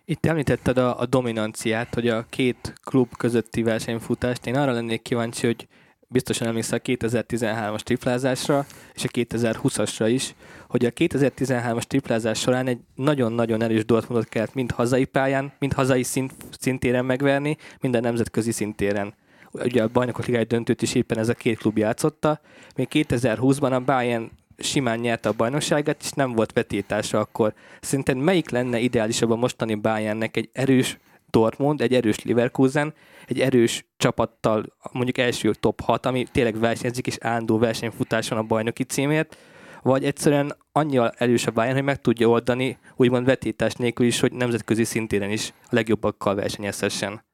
Itt 0.04 0.26
említetted 0.26 0.78
a, 0.78 1.00
a 1.00 1.06
dominanciát, 1.06 1.94
hogy 1.94 2.08
a 2.08 2.26
két 2.30 2.72
klub 2.84 3.16
közötti 3.16 3.62
versenyfutást. 3.62 4.46
Én 4.46 4.56
arra 4.56 4.72
lennék 4.72 5.02
kíváncsi, 5.02 5.46
hogy 5.46 5.68
biztosan 6.12 6.46
emlékszel 6.46 6.78
a 6.78 6.88
2013-as 6.88 7.80
triplázásra, 7.80 8.66
és 8.94 9.04
a 9.04 9.08
2020-asra 9.08 10.06
is, 10.08 10.34
hogy 10.68 10.84
a 10.84 10.90
2013-as 10.90 11.82
triplázás 11.82 12.38
során 12.38 12.66
egy 12.66 12.78
nagyon-nagyon 12.94 13.62
erős 13.62 13.84
Dortmundot 13.84 14.28
kellett 14.28 14.54
mind 14.54 14.70
hazai 14.70 15.04
pályán, 15.04 15.52
mind 15.58 15.72
hazai 15.72 16.02
szint, 16.02 16.32
szintéren 16.58 17.04
megverni, 17.04 17.56
mind 17.80 17.94
a 17.94 18.00
nemzetközi 18.00 18.52
szintéren. 18.52 19.14
Ugye 19.52 19.82
a 19.82 19.88
bajnokok 19.88 20.26
ligáj 20.26 20.44
döntőt 20.44 20.82
is 20.82 20.94
éppen 20.94 21.18
ez 21.18 21.28
a 21.28 21.34
két 21.34 21.58
klub 21.58 21.78
játszotta, 21.78 22.40
még 22.76 22.88
2020-ban 22.90 23.72
a 23.72 23.80
Bayern 23.80 24.30
simán 24.58 24.98
nyerte 24.98 25.28
a 25.28 25.32
bajnokságát, 25.32 26.02
és 26.02 26.10
nem 26.10 26.32
volt 26.32 26.52
vetítása 26.52 27.18
akkor. 27.18 27.54
Szerinted 27.80 28.16
melyik 28.16 28.50
lenne 28.50 28.78
ideálisabb 28.78 29.30
a 29.30 29.36
mostani 29.36 29.74
Bayernnek 29.74 30.36
egy 30.36 30.48
erős 30.52 30.98
Dortmund, 31.32 31.80
egy 31.80 31.94
erős 31.94 32.24
Leverkusen, 32.24 32.94
egy 33.26 33.40
erős 33.40 33.84
csapattal, 33.96 34.76
mondjuk 34.92 35.18
első 35.18 35.52
top 35.52 35.80
6, 35.80 36.06
ami 36.06 36.26
tényleg 36.32 36.58
versenyzik 36.58 37.06
és 37.06 37.16
állandó 37.20 37.58
versenyfutáson 37.58 38.38
a 38.38 38.42
bajnoki 38.42 38.84
címért, 38.84 39.36
vagy 39.82 40.04
egyszerűen 40.04 40.56
annyira 40.72 41.10
erős 41.10 41.46
a 41.46 41.50
Bayern, 41.50 41.74
hogy 41.74 41.84
meg 41.84 42.00
tudja 42.00 42.28
oldani, 42.28 42.78
úgymond 42.96 43.26
vetítás 43.26 43.74
nélkül 43.74 44.06
is, 44.06 44.20
hogy 44.20 44.32
nemzetközi 44.32 44.84
szintéren 44.84 45.30
is 45.30 45.52
a 45.62 45.68
legjobbakkal 45.70 46.34
versenyezhessen. 46.34 47.24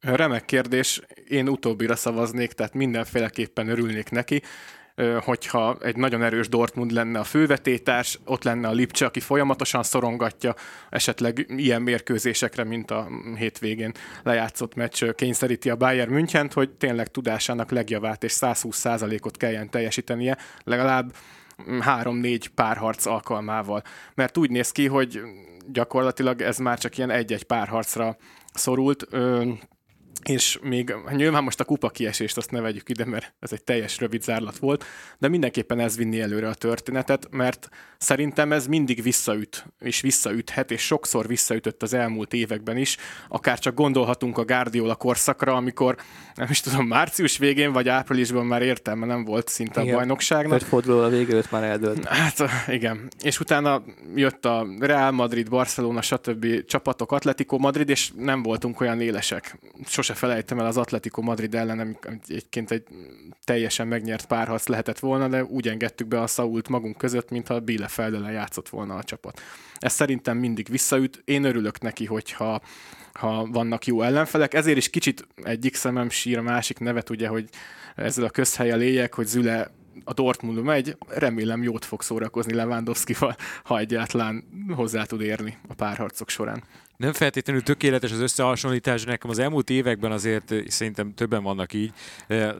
Remek 0.00 0.44
kérdés, 0.44 1.00
én 1.28 1.48
utóbbira 1.48 1.96
szavaznék, 1.96 2.52
tehát 2.52 2.74
mindenféleképpen 2.74 3.68
örülnék 3.68 4.10
neki 4.10 4.42
hogyha 5.20 5.76
egy 5.80 5.96
nagyon 5.96 6.22
erős 6.22 6.48
Dortmund 6.48 6.90
lenne 6.90 7.18
a 7.18 7.24
fővetétás, 7.24 8.18
ott 8.24 8.42
lenne 8.42 8.68
a 8.68 8.72
Lipcse, 8.72 9.06
aki 9.06 9.20
folyamatosan 9.20 9.82
szorongatja, 9.82 10.54
esetleg 10.90 11.44
ilyen 11.48 11.82
mérkőzésekre, 11.82 12.64
mint 12.64 12.90
a 12.90 13.08
hétvégén 13.36 13.92
lejátszott 14.22 14.74
meccs 14.74 15.04
kényszeríti 15.04 15.70
a 15.70 15.76
Bayern 15.76 16.12
Münchent, 16.12 16.52
hogy 16.52 16.70
tényleg 16.70 17.08
tudásának 17.08 17.70
legjavát 17.70 18.24
és 18.24 18.36
120%-ot 18.40 19.36
kelljen 19.36 19.70
teljesítenie, 19.70 20.38
legalább 20.64 21.14
három-négy 21.80 22.48
párharc 22.48 23.06
alkalmával. 23.06 23.82
Mert 24.14 24.38
úgy 24.38 24.50
néz 24.50 24.72
ki, 24.72 24.86
hogy 24.86 25.20
gyakorlatilag 25.66 26.40
ez 26.40 26.58
már 26.58 26.78
csak 26.78 26.98
ilyen 26.98 27.10
egy-egy 27.10 27.44
párharcra 27.44 28.16
szorult 28.52 29.06
és 30.24 30.58
még 30.62 30.94
nyilván 31.10 31.42
most 31.42 31.60
a 31.60 31.64
kupa 31.64 31.88
kiesést 31.88 32.36
azt 32.36 32.50
ne 32.50 32.60
vegyük 32.60 32.88
ide, 32.88 33.04
mert 33.04 33.34
ez 33.40 33.52
egy 33.52 33.64
teljes 33.64 33.98
rövid 33.98 34.22
zárlat 34.22 34.58
volt, 34.58 34.84
de 35.18 35.28
mindenképpen 35.28 35.80
ez 35.80 35.96
vinni 35.96 36.20
előre 36.20 36.48
a 36.48 36.54
történetet, 36.54 37.26
mert 37.30 37.68
szerintem 37.98 38.52
ez 38.52 38.66
mindig 38.66 39.02
visszaüt, 39.02 39.66
és 39.80 40.00
visszaüthet, 40.00 40.70
és 40.70 40.82
sokszor 40.82 41.26
visszaütött 41.26 41.82
az 41.82 41.92
elmúlt 41.92 42.32
években 42.32 42.76
is, 42.76 42.96
akár 43.28 43.58
csak 43.58 43.74
gondolhatunk 43.74 44.38
a 44.38 44.44
Guardiola 44.44 44.94
korszakra, 44.94 45.54
amikor 45.54 45.96
nem 46.34 46.46
is 46.50 46.60
tudom, 46.60 46.86
március 46.86 47.38
végén 47.38 47.72
vagy 47.72 47.88
áprilisban 47.88 48.46
már 48.46 48.62
értelme 48.62 49.06
nem 49.06 49.24
volt 49.24 49.48
szinte 49.48 49.82
igen. 49.82 49.94
a 49.94 49.96
bajnokságnak. 49.96 50.60
Öt 50.60 50.66
forduló 50.66 51.00
a 51.00 51.08
vége 51.08 51.42
már 51.50 51.62
eldőlt. 51.62 52.04
Hát 52.04 52.38
igen, 52.68 53.08
és 53.22 53.40
utána 53.40 53.82
jött 54.14 54.44
a 54.44 54.66
Real 54.78 55.10
Madrid, 55.10 55.48
Barcelona, 55.48 56.02
stb. 56.02 56.64
csapatok, 56.64 57.12
Atletico 57.12 57.58
Madrid, 57.58 57.88
és 57.88 58.10
nem 58.16 58.42
voltunk 58.42 58.80
olyan 58.80 59.00
élesek. 59.00 59.58
Sose 59.86 60.11
sose 60.12 60.26
felejtem 60.26 60.58
el 60.58 60.66
az 60.66 60.76
Atletico 60.76 61.22
Madrid 61.22 61.54
ellen, 61.54 61.98
egyébként 62.28 62.70
egy 62.70 62.82
teljesen 63.44 63.86
megnyert 63.86 64.26
párharc 64.26 64.66
lehetett 64.66 64.98
volna, 64.98 65.28
de 65.28 65.44
úgy 65.44 65.68
engedtük 65.68 66.06
be 66.06 66.20
a 66.20 66.26
Sault 66.26 66.68
magunk 66.68 66.96
között, 66.96 67.30
mintha 67.30 67.60
Bielefeld 67.60 68.14
ellen 68.14 68.32
játszott 68.32 68.68
volna 68.68 68.94
a 68.94 69.02
csapat. 69.02 69.40
Ez 69.78 69.92
szerintem 69.92 70.36
mindig 70.36 70.68
visszaüt. 70.70 71.22
Én 71.24 71.44
örülök 71.44 71.80
neki, 71.80 72.06
hogyha 72.06 72.60
ha 73.12 73.46
vannak 73.46 73.86
jó 73.86 74.02
ellenfelek. 74.02 74.54
Ezért 74.54 74.76
is 74.76 74.90
kicsit 74.90 75.26
egyik 75.42 75.74
szemem 75.74 76.10
sír 76.10 76.38
a 76.38 76.42
másik 76.42 76.78
nevet, 76.78 77.10
ugye, 77.10 77.28
hogy 77.28 77.48
ezzel 77.96 78.24
a 78.24 78.30
közhelye 78.30 78.76
léjek, 78.76 79.14
hogy 79.14 79.26
Züle 79.26 79.70
a 80.04 80.12
Dortmund 80.12 80.62
megy, 80.62 80.96
remélem 81.08 81.62
jót 81.62 81.84
fog 81.84 82.02
szórakozni 82.02 82.54
Lewandowski-val, 82.54 83.36
ha 83.64 83.78
egyáltalán 83.78 84.44
hozzá 84.74 85.04
tud 85.04 85.20
érni 85.20 85.58
a 85.68 85.74
párharcok 85.74 86.28
során 86.28 86.62
nem 87.02 87.12
feltétlenül 87.12 87.62
tökéletes 87.62 88.12
az 88.12 88.20
összehasonlítás, 88.20 89.04
nekem 89.04 89.30
az 89.30 89.38
elmúlt 89.38 89.70
években 89.70 90.12
azért 90.12 90.54
szerintem 90.66 91.14
többen 91.14 91.42
vannak 91.42 91.72
így. 91.72 91.92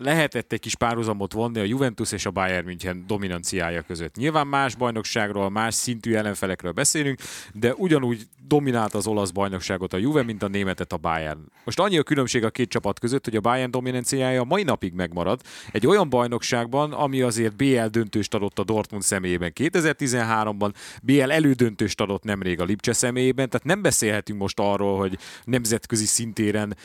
Lehetett 0.02 0.52
egy 0.52 0.61
kis 0.61 0.76
párhuzamot 0.76 1.32
vonni 1.32 1.61
a 1.61 1.64
Juventus 1.64 2.12
és 2.12 2.26
a 2.26 2.30
Bayern 2.30 2.64
München 2.64 3.04
dominanciája 3.06 3.82
között. 3.82 4.16
Nyilván 4.16 4.46
más 4.46 4.75
bajnokságról, 4.75 5.50
más 5.50 5.75
szintű 5.75 6.14
ellenfelekről 6.14 6.72
beszélünk, 6.72 7.18
de 7.52 7.75
ugyanúgy 7.75 8.26
dominált 8.46 8.94
az 8.94 9.06
olasz 9.06 9.30
bajnokságot 9.30 9.92
a 9.92 9.96
Juve, 9.96 10.22
mint 10.22 10.42
a 10.42 10.49
németet 10.49 10.92
a 10.92 10.96
Bayern. 10.96 11.40
Most 11.64 11.78
annyi 11.80 11.99
a 11.99 12.02
különbség 12.02 12.44
a 12.44 12.50
két 12.50 12.68
csapat 12.68 12.99
között, 12.99 13.25
hogy 13.25 13.37
a 13.37 13.40
Bayern 13.40 13.70
dominanciája 13.70 14.44
mai 14.44 14.62
napig 14.62 14.92
megmarad. 14.92 15.40
Egy 15.72 15.87
olyan 15.87 16.08
bajnokságban, 16.08 16.92
ami 16.92 17.20
azért 17.20 17.56
BL 17.56 17.84
döntőst 17.84 18.34
adott 18.34 18.58
a 18.58 18.64
Dortmund 18.64 19.02
személyében 19.02 19.52
2013-ban, 19.54 20.72
BL 21.02 21.30
elődöntőst 21.30 22.00
adott 22.00 22.22
nemrég 22.22 22.61
a 22.61 22.64
Lipcse 22.64 22.92
személyében, 22.92 23.49
tehát 23.49 23.66
nem 23.66 23.82
beszélhetünk 23.82 24.38
most 24.38 24.61
arról, 24.61 24.99
hogy 24.99 25.18
nemzetközi 25.44 26.04
szintéren 26.04 26.76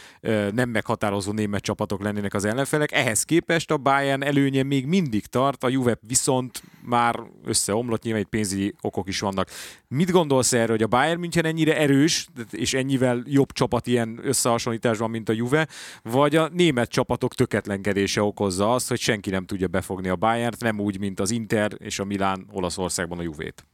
nem 0.52 0.70
meghatározó 0.70 1.32
német 1.32 1.62
csapatok 1.62 2.04
lennének 2.04 2.34
az 2.34 2.46
ellenfelek. 2.46 2.92
Ehhez 2.92 3.24
képest 3.24 3.72
a 3.72 3.78
Bayern 3.78 4.24
előnye 4.24 4.64
még 4.64 4.86
mindig 4.86 5.26
tart, 5.26 5.64
a 5.64 5.70
Juve 5.70 5.98
viszont 6.08 6.64
már 6.82 7.20
összeomlott, 7.46 8.04
nyilván 8.04 8.22
egy 8.22 8.30
pénzügyi 8.30 8.74
okok 8.82 9.08
is 9.08 9.20
vannak. 9.20 9.50
Mit 9.88 10.12
gondolsz 10.12 10.54
erről, 10.54 10.76
hogy 10.76 10.84
a 10.84 10.88
Bayern 10.88 11.20
München 11.20 11.46
ennyire 11.48 11.78
erős, 11.78 12.28
és 12.52 12.74
ennyivel 12.74 13.24
jobb 13.26 13.52
csapat 13.52 13.88
ilyen 13.88 14.20
összehasonlításban, 14.24 15.10
mint 15.10 15.30
a 15.30 15.34
Juve, 15.34 15.68
vagy 16.04 16.36
a 16.36 16.50
német 16.54 16.90
csapatok 16.90 17.34
töketlenkedése 17.34 18.22
okozza 18.22 18.74
azt, 18.74 18.88
hogy 18.88 19.00
senki 19.00 19.30
nem 19.30 19.46
tudja 19.46 19.68
befogni 19.68 20.10
a 20.10 20.16
Bayern-t, 20.16 20.62
nem 20.62 20.80
úgy, 20.80 21.00
mint 21.00 21.20
az 21.20 21.32
Inter 21.32 21.72
és 21.78 22.00
a 22.00 22.06
Milán 22.06 22.46
Olaszországban 22.52 23.20
a 23.20 23.22
Juvét? 23.22 23.66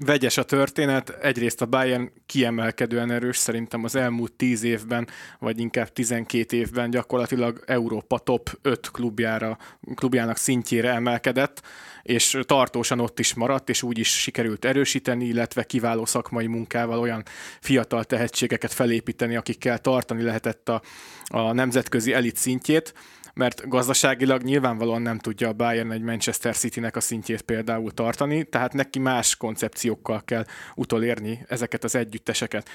Vegyes 0.00 0.36
a 0.36 0.44
történet. 0.44 1.08
Egyrészt 1.10 1.62
a 1.62 1.66
Bayern 1.66 2.12
kiemelkedően 2.26 3.10
erős, 3.10 3.36
szerintem 3.36 3.84
az 3.84 3.94
elmúlt 3.94 4.32
10 4.32 4.62
évben, 4.62 5.08
vagy 5.38 5.60
inkább 5.60 5.88
12 5.88 6.56
évben 6.56 6.90
gyakorlatilag 6.90 7.62
Európa 7.66 8.18
top 8.18 8.58
5 8.62 8.90
klubjára, 8.90 9.58
klubjának 9.94 10.36
szintjére 10.36 10.92
emelkedett, 10.92 11.62
és 12.02 12.38
tartósan 12.46 13.00
ott 13.00 13.18
is 13.18 13.34
maradt, 13.34 13.68
és 13.68 13.82
úgy 13.82 13.98
is 13.98 14.20
sikerült 14.20 14.64
erősíteni, 14.64 15.24
illetve 15.24 15.64
kiváló 15.64 16.04
szakmai 16.04 16.46
munkával 16.46 16.98
olyan 16.98 17.22
fiatal 17.60 18.04
tehetségeket 18.04 18.72
felépíteni, 18.72 19.36
akikkel 19.36 19.78
tartani 19.78 20.22
lehetett 20.22 20.68
a, 20.68 20.82
a 21.24 21.52
nemzetközi 21.52 22.12
elit 22.12 22.36
szintjét 22.36 22.94
mert 23.34 23.68
gazdaságilag 23.68 24.42
nyilvánvalóan 24.42 25.02
nem 25.02 25.18
tudja 25.18 25.48
a 25.48 25.52
Bayern 25.52 25.92
egy 25.92 26.02
Manchester 26.02 26.56
City-nek 26.56 26.96
a 26.96 27.00
szintjét 27.00 27.42
például 27.42 27.90
tartani, 27.90 28.44
tehát 28.44 28.72
neki 28.72 28.98
más 28.98 29.36
koncepciókkal 29.36 30.22
kell 30.24 30.44
utolérni 30.74 31.44
ezeket 31.48 31.84
az 31.84 31.94
együtteseket. 31.94 32.68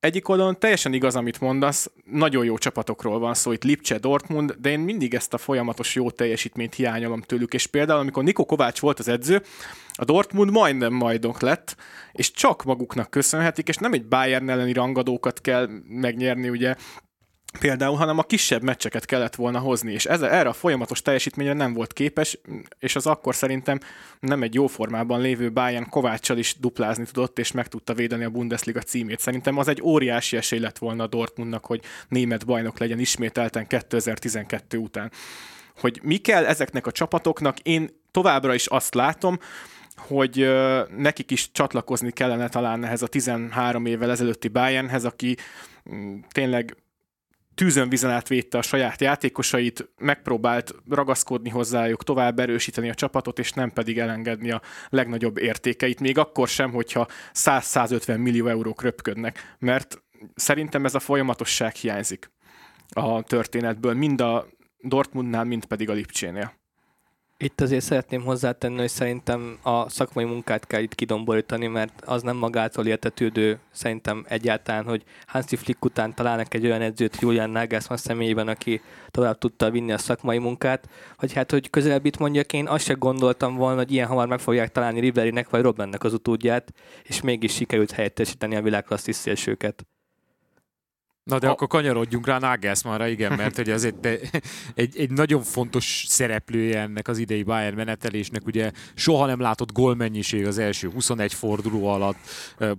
Egyik 0.00 0.28
oldalon 0.28 0.58
teljesen 0.58 0.92
igaz, 0.92 1.16
amit 1.16 1.40
mondasz, 1.40 1.90
nagyon 2.04 2.44
jó 2.44 2.58
csapatokról 2.58 3.18
van 3.18 3.34
szó, 3.34 3.52
itt 3.52 3.64
Lipcse, 3.64 3.98
Dortmund, 3.98 4.52
de 4.52 4.70
én 4.70 4.80
mindig 4.80 5.14
ezt 5.14 5.34
a 5.34 5.38
folyamatos 5.38 5.94
jó 5.94 6.10
teljesítményt 6.10 6.74
hiányolom 6.74 7.20
tőlük, 7.20 7.54
és 7.54 7.66
például 7.66 8.00
amikor 8.00 8.24
Niko 8.24 8.44
Kovács 8.44 8.80
volt 8.80 8.98
az 8.98 9.08
edző, 9.08 9.42
a 9.92 10.04
Dortmund 10.04 10.50
majdnem 10.50 10.92
majdok 10.92 11.40
lett, 11.40 11.76
és 12.12 12.30
csak 12.30 12.64
maguknak 12.64 13.10
köszönhetik, 13.10 13.68
és 13.68 13.76
nem 13.76 13.92
egy 13.92 14.06
Bayern 14.06 14.48
elleni 14.48 14.72
rangadókat 14.72 15.40
kell 15.40 15.68
megnyerni, 15.88 16.48
ugye 16.48 16.74
például, 17.60 17.96
hanem 17.96 18.18
a 18.18 18.22
kisebb 18.22 18.62
meccseket 18.62 19.04
kellett 19.04 19.34
volna 19.34 19.58
hozni, 19.58 19.92
és 19.92 20.06
ez, 20.06 20.22
erre 20.22 20.48
a 20.48 20.52
folyamatos 20.52 21.02
teljesítményre 21.02 21.52
nem 21.52 21.72
volt 21.72 21.92
képes, 21.92 22.38
és 22.78 22.96
az 22.96 23.06
akkor 23.06 23.34
szerintem 23.34 23.78
nem 24.20 24.42
egy 24.42 24.54
jó 24.54 24.66
formában 24.66 25.20
lévő 25.20 25.52
Bayern 25.52 25.88
Kováccsal 25.88 26.38
is 26.38 26.56
duplázni 26.58 27.04
tudott, 27.12 27.38
és 27.38 27.52
meg 27.52 27.68
tudta 27.68 27.94
védeni 27.94 28.24
a 28.24 28.30
Bundesliga 28.30 28.80
címét. 28.80 29.20
Szerintem 29.20 29.58
az 29.58 29.68
egy 29.68 29.82
óriási 29.82 30.36
esély 30.36 30.58
lett 30.58 30.78
volna 30.78 31.02
a 31.02 31.06
Dortmundnak, 31.06 31.66
hogy 31.66 31.80
német 32.08 32.46
bajnok 32.46 32.78
legyen 32.78 32.98
ismételten 32.98 33.66
2012 33.66 34.78
után 34.78 35.10
Hogy 35.80 36.00
mi 36.02 36.16
kell 36.16 36.44
ezeknek 36.44 36.86
a 36.86 36.92
csapatoknak, 36.92 37.58
én 37.58 37.88
továbbra 38.10 38.54
is 38.54 38.66
azt 38.66 38.94
látom, 38.94 39.38
hogy 39.96 40.48
nekik 40.96 41.30
is 41.30 41.52
csatlakozni 41.52 42.10
kellene 42.10 42.48
talán 42.48 42.84
ehhez 42.84 43.02
a 43.02 43.06
13 43.06 43.86
évvel 43.86 44.10
ezelőtti 44.10 44.48
Bayernhez, 44.48 45.04
aki 45.04 45.36
mm, 45.90 46.18
tényleg 46.28 46.76
tűzön 47.58 47.88
vizen 47.88 48.10
át 48.10 48.28
védte 48.28 48.58
a 48.58 48.62
saját 48.62 49.00
játékosait, 49.00 49.88
megpróbált 49.96 50.74
ragaszkodni 50.88 51.48
hozzájuk, 51.48 52.04
tovább 52.04 52.38
erősíteni 52.38 52.88
a 52.88 52.94
csapatot, 52.94 53.38
és 53.38 53.52
nem 53.52 53.70
pedig 53.70 53.98
elengedni 53.98 54.50
a 54.50 54.62
legnagyobb 54.88 55.38
értékeit, 55.38 56.00
még 56.00 56.18
akkor 56.18 56.48
sem, 56.48 56.70
hogyha 56.70 57.06
100-150 57.34 58.18
millió 58.18 58.46
eurók 58.46 58.82
röpködnek, 58.82 59.56
mert 59.58 60.02
szerintem 60.34 60.84
ez 60.84 60.94
a 60.94 60.98
folyamatosság 60.98 61.74
hiányzik 61.74 62.30
a 62.88 63.22
történetből, 63.22 63.94
mind 63.94 64.20
a 64.20 64.46
Dortmundnál, 64.80 65.44
mind 65.44 65.64
pedig 65.64 65.90
a 65.90 65.92
Lipcsénél. 65.92 66.57
Itt 67.44 67.60
azért 67.60 67.84
szeretném 67.84 68.22
hozzátenni, 68.22 68.78
hogy 68.78 68.88
szerintem 68.88 69.58
a 69.62 69.88
szakmai 69.88 70.24
munkát 70.24 70.66
kell 70.66 70.82
itt 70.82 70.94
kidomborítani, 70.94 71.66
mert 71.66 72.02
az 72.04 72.22
nem 72.22 72.36
magától 72.36 72.86
értetődő 72.86 73.58
szerintem 73.70 74.24
egyáltalán, 74.28 74.84
hogy 74.84 75.04
Hansi 75.26 75.56
Flick 75.56 75.84
után 75.84 76.14
találnak 76.14 76.54
egy 76.54 76.64
olyan 76.64 76.80
edzőt 76.80 77.20
Julian 77.20 77.50
Nagelsmann 77.50 77.98
személyében, 77.98 78.48
aki 78.48 78.80
tovább 79.10 79.38
tudta 79.38 79.70
vinni 79.70 79.92
a 79.92 79.98
szakmai 79.98 80.38
munkát, 80.38 80.88
hogy 81.16 81.32
hát, 81.32 81.50
hogy 81.50 81.70
közelebb 81.70 82.04
itt 82.04 82.18
mondjak, 82.18 82.52
én 82.52 82.66
azt 82.66 82.84
sem 82.84 82.98
gondoltam 82.98 83.56
volna, 83.56 83.76
hogy 83.76 83.92
ilyen 83.92 84.08
hamar 84.08 84.28
meg 84.28 84.38
fogják 84.38 84.72
találni 84.72 85.00
Riblerinek 85.00 85.50
vagy 85.50 85.62
Robbennek 85.62 86.04
az 86.04 86.12
utódját, 86.12 86.72
és 87.02 87.20
mégis 87.20 87.54
sikerült 87.54 87.90
helyettesíteni 87.90 88.56
a 88.56 88.62
világklasszis 88.62 89.16
szélsőket. 89.16 89.86
Na 91.28 91.38
de 91.38 91.48
a... 91.48 91.50
akkor 91.50 91.66
kanyarodjunk 91.66 92.26
rá 92.26 92.38
Nagelsmannra, 92.38 93.06
igen, 93.06 93.32
mert 93.32 93.56
hogy 93.56 93.70
ez 93.70 93.84
egy, 93.84 93.94
egy, 94.74 94.98
egy 94.98 95.10
nagyon 95.10 95.42
fontos 95.42 96.04
szereplője 96.08 96.80
ennek 96.80 97.08
az 97.08 97.18
idei 97.18 97.42
Bayern 97.42 97.76
menetelésnek, 97.76 98.46
ugye 98.46 98.70
soha 98.94 99.26
nem 99.26 99.40
látott 99.40 99.72
gólmennyiség 99.72 100.46
az 100.46 100.58
első 100.58 100.90
21 100.90 101.34
forduló 101.34 101.86
alatt, 101.86 102.16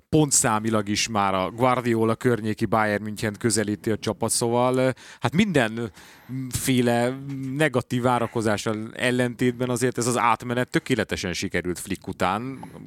pontszámilag 0.10 0.90
is 0.90 1.08
már 1.08 1.34
a 1.34 1.52
Guardiola 1.52 2.16
környéki 2.16 2.66
Bayern 2.66 3.04
München 3.04 3.36
közelíti 3.40 3.92
a 3.92 3.98
csapat, 3.98 4.30
szóval 4.30 4.94
hát 5.20 5.34
mindenféle 5.34 7.18
negatív 7.56 8.02
várakozással 8.02 8.90
ellentétben 8.94 9.70
azért 9.70 9.98
ez 9.98 10.08
az 10.08 10.18
átmenet 10.18 10.70
tökéletesen 10.70 11.34
sikerült 11.34 11.80
Flick 11.80 12.08
után. 12.08 12.42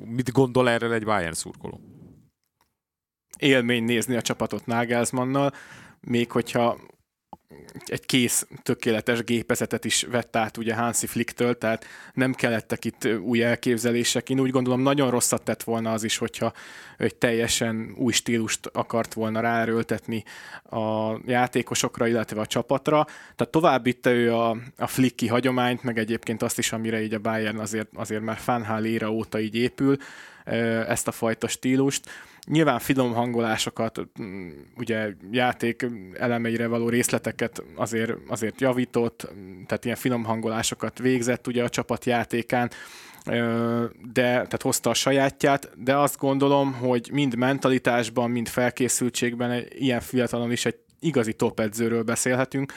Mit 0.05 0.33
gondol 0.33 0.71
erről 0.71 0.93
egy 0.93 1.05
Bayern 1.05 1.35
szurkoló? 1.35 1.81
Élmény 3.39 3.85
nézni 3.85 4.17
a 4.17 4.23
csapatot 4.23 4.67
Nagelsmannnal, 4.67 5.53
még 6.01 6.31
hogyha 6.31 6.79
egy 7.85 8.07
kész, 8.07 8.47
tökéletes 8.63 9.25
gépezetet 9.25 9.85
is 9.85 10.03
vett 10.03 10.37
át 10.37 10.57
ugye 10.57 10.75
Hansi 10.75 11.07
Flicktől, 11.07 11.59
tehát 11.59 11.87
nem 12.15 12.33
kellettek 12.33 12.85
itt 12.85 13.09
új 13.21 13.43
elképzelések. 13.43 14.31
Én 14.31 14.41
úgy 14.41 14.51
gondolom 14.51 14.81
nagyon 14.81 15.11
rosszat 15.11 15.43
tett 15.43 15.63
volna 15.63 15.93
az 15.93 16.05
is, 16.05 16.17
hogyha 16.17 16.53
egy 16.99 17.15
teljesen 17.15 17.95
új 17.97 18.13
stílust 18.13 18.67
akart 18.67 19.15
volna 19.15 19.41
ráerőltetni 19.41 20.25
a 20.63 21.17
játékosokra, 21.27 22.07
illetve 22.07 22.41
a 22.41 22.47
csapatra. 22.47 23.05
Tehát 23.37 23.53
tovább 23.53 23.87
itte 23.87 24.11
ő 24.11 24.35
a, 24.35 24.57
a 24.77 24.87
Flicki 24.87 25.27
hagyományt, 25.27 25.83
meg 25.83 25.99
egyébként 25.99 26.43
azt 26.43 26.59
is, 26.59 26.73
amire 26.73 27.03
így 27.03 27.15
a 27.15 27.19
Bayern 27.19 27.59
azért, 27.59 27.89
azért 27.95 28.23
már 28.23 28.39
Fanhal 28.39 28.85
éra 28.85 29.11
óta 29.11 29.41
így 29.41 29.55
épül, 29.55 29.97
ezt 30.89 31.09
a 31.09 31.13
fajta 31.13 31.49
stílust 31.49 32.11
Nyilván 32.47 32.79
finom 32.79 33.13
hangolásokat, 33.13 34.01
mm, 34.23 34.51
ugye 34.77 35.09
játék 35.31 35.87
elemeire 36.15 36.67
való 36.67 36.89
részleteket 36.89 37.63
azért, 37.75 38.13
azért 38.29 38.61
javított, 38.61 39.29
tehát 39.67 39.85
ilyen 39.85 39.97
finom 39.97 40.25
hangolásokat 40.25 40.99
végzett 40.99 41.47
ugye 41.47 41.65
a 41.65 41.69
csapat 41.69 42.05
játékán, 42.05 42.71
de 44.13 44.23
tehát 44.23 44.63
hozta 44.63 44.91
a 44.91 44.95
sajátját, 44.95 45.71
de 45.85 45.97
azt 45.97 46.19
gondolom, 46.19 46.73
hogy 46.73 47.11
mind 47.13 47.37
mentalitásban, 47.37 48.31
mind 48.31 48.49
felkészültségben 48.49 49.65
ilyen 49.69 50.01
fiatalon 50.01 50.53
is 50.53 50.65
egy 50.65 50.79
igazi 51.01 51.33
top 51.33 51.61
edzőről 51.61 52.03
beszélhetünk, 52.03 52.73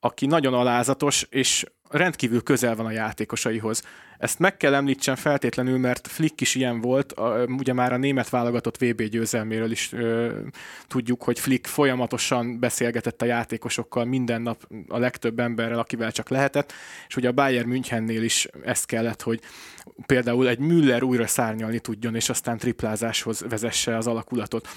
aki 0.00 0.26
nagyon 0.26 0.54
alázatos, 0.54 1.26
és 1.30 1.64
rendkívül 1.92 2.42
közel 2.42 2.76
van 2.76 2.86
a 2.86 2.90
játékosaihoz. 2.90 3.82
Ezt 4.18 4.38
meg 4.38 4.56
kell 4.56 4.74
említsen 4.74 5.16
feltétlenül, 5.16 5.78
mert 5.78 6.08
Flick 6.08 6.40
is 6.40 6.54
ilyen 6.54 6.80
volt, 6.80 7.12
a, 7.12 7.44
ugye 7.44 7.72
már 7.72 7.92
a 7.92 7.96
német 7.96 8.28
válogatott 8.28 8.76
VB 8.76 9.02
győzelméről 9.02 9.70
is 9.70 9.92
ö, 9.92 10.38
tudjuk, 10.86 11.22
hogy 11.22 11.38
Flick 11.38 11.66
folyamatosan 11.66 12.58
beszélgetett 12.58 13.22
a 13.22 13.24
játékosokkal 13.24 14.04
minden 14.04 14.42
nap 14.42 14.68
a 14.88 14.98
legtöbb 14.98 15.38
emberrel, 15.38 15.78
akivel 15.78 16.12
csak 16.12 16.28
lehetett, 16.28 16.72
és 17.08 17.16
ugye 17.16 17.28
a 17.28 17.32
Bayern 17.32 17.68
Münchennél 17.68 18.22
is 18.22 18.48
ezt 18.64 18.86
kellett, 18.86 19.22
hogy 19.22 19.40
például 20.06 20.48
egy 20.48 20.58
Müller 20.58 21.02
újra 21.02 21.26
szárnyalni 21.26 21.78
tudjon, 21.78 22.14
és 22.14 22.28
aztán 22.28 22.58
triplázáshoz 22.58 23.44
vezesse 23.48 23.96
az 23.96 24.06
alakulatot. 24.06 24.68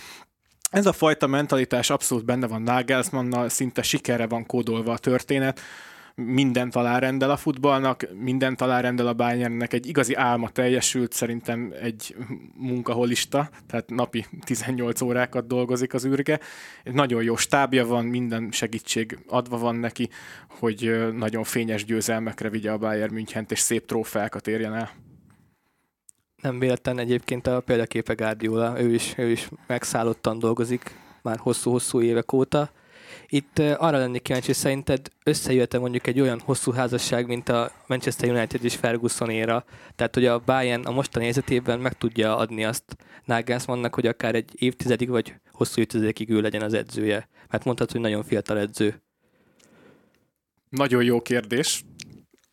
Ez 0.71 0.85
a 0.85 0.93
fajta 0.93 1.27
mentalitás 1.27 1.89
abszolút 1.89 2.25
benne 2.25 2.47
van 2.47 2.61
Nagelsmannnal, 2.61 3.49
szinte 3.49 3.81
sikerre 3.81 4.27
van 4.27 4.45
kódolva 4.45 4.91
a 4.91 4.97
történet, 4.97 5.61
mindent 6.15 6.75
alárendel 6.75 7.31
a 7.31 7.37
futballnak, 7.37 8.07
mindent 8.13 8.61
alárendel 8.61 9.07
a 9.07 9.13
Bayernnek, 9.13 9.73
egy 9.73 9.87
igazi 9.87 10.13
álma 10.13 10.49
teljesült, 10.49 11.13
szerintem 11.13 11.73
egy 11.81 12.15
munkaholista, 12.53 13.49
tehát 13.67 13.89
napi 13.89 14.25
18 14.43 15.01
órákat 15.01 15.47
dolgozik 15.47 15.93
az 15.93 16.05
űrge. 16.05 16.39
Nagyon 16.83 17.23
jó 17.23 17.35
stábja 17.35 17.85
van, 17.85 18.05
minden 18.05 18.51
segítség 18.51 19.19
adva 19.27 19.57
van 19.57 19.75
neki, 19.75 20.09
hogy 20.47 21.09
nagyon 21.13 21.43
fényes 21.43 21.85
győzelmekre 21.85 22.49
vigye 22.49 22.71
a 22.71 22.77
Bayern 22.77 23.13
Münchent, 23.13 23.51
és 23.51 23.59
szép 23.59 23.85
trófeákat 23.85 24.47
érjen 24.47 24.73
el. 24.73 24.91
Nem 26.41 26.59
véletlen 26.59 26.99
egyébként 26.99 27.47
a 27.47 27.59
példaképe 27.59 28.13
Guardiola, 28.13 28.81
ő 28.81 28.93
is, 28.93 29.13
ő 29.17 29.31
is 29.31 29.49
megszállottan 29.67 30.39
dolgozik 30.39 30.97
már 31.21 31.37
hosszú-hosszú 31.37 32.01
évek 32.01 32.33
óta, 32.33 32.71
itt 33.27 33.59
arra 33.59 33.97
lennék 33.97 34.21
kíváncsi, 34.21 34.45
hogy 34.47 34.55
szerinted 34.55 35.07
összejöhet 35.23 35.79
mondjuk 35.79 36.07
egy 36.07 36.21
olyan 36.21 36.39
hosszú 36.39 36.71
házasság, 36.71 37.27
mint 37.27 37.49
a 37.49 37.71
Manchester 37.87 38.29
United 38.29 38.63
és 38.63 38.75
Ferguson 38.75 39.29
éra, 39.29 39.65
tehát 39.95 40.13
hogy 40.13 40.25
a 40.25 40.39
Bayern 40.39 40.85
a 40.85 40.91
mostani 40.91 41.23
helyzetében 41.23 41.79
meg 41.79 41.93
tudja 41.93 42.37
adni 42.37 42.65
azt 42.65 42.83
Nagelsmannnak, 43.25 43.95
hogy 43.95 44.07
akár 44.07 44.35
egy 44.35 44.51
évtizedig 44.55 45.09
vagy 45.09 45.33
hosszú 45.51 45.81
évtizedekig 45.81 46.29
ő 46.29 46.41
legyen 46.41 46.61
az 46.61 46.73
edzője. 46.73 47.27
Mert 47.49 47.63
mondhatod, 47.63 47.93
hogy 47.93 48.01
nagyon 48.01 48.23
fiatal 48.23 48.59
edző. 48.59 49.01
Nagyon 50.69 51.03
jó 51.03 51.21
kérdés. 51.21 51.83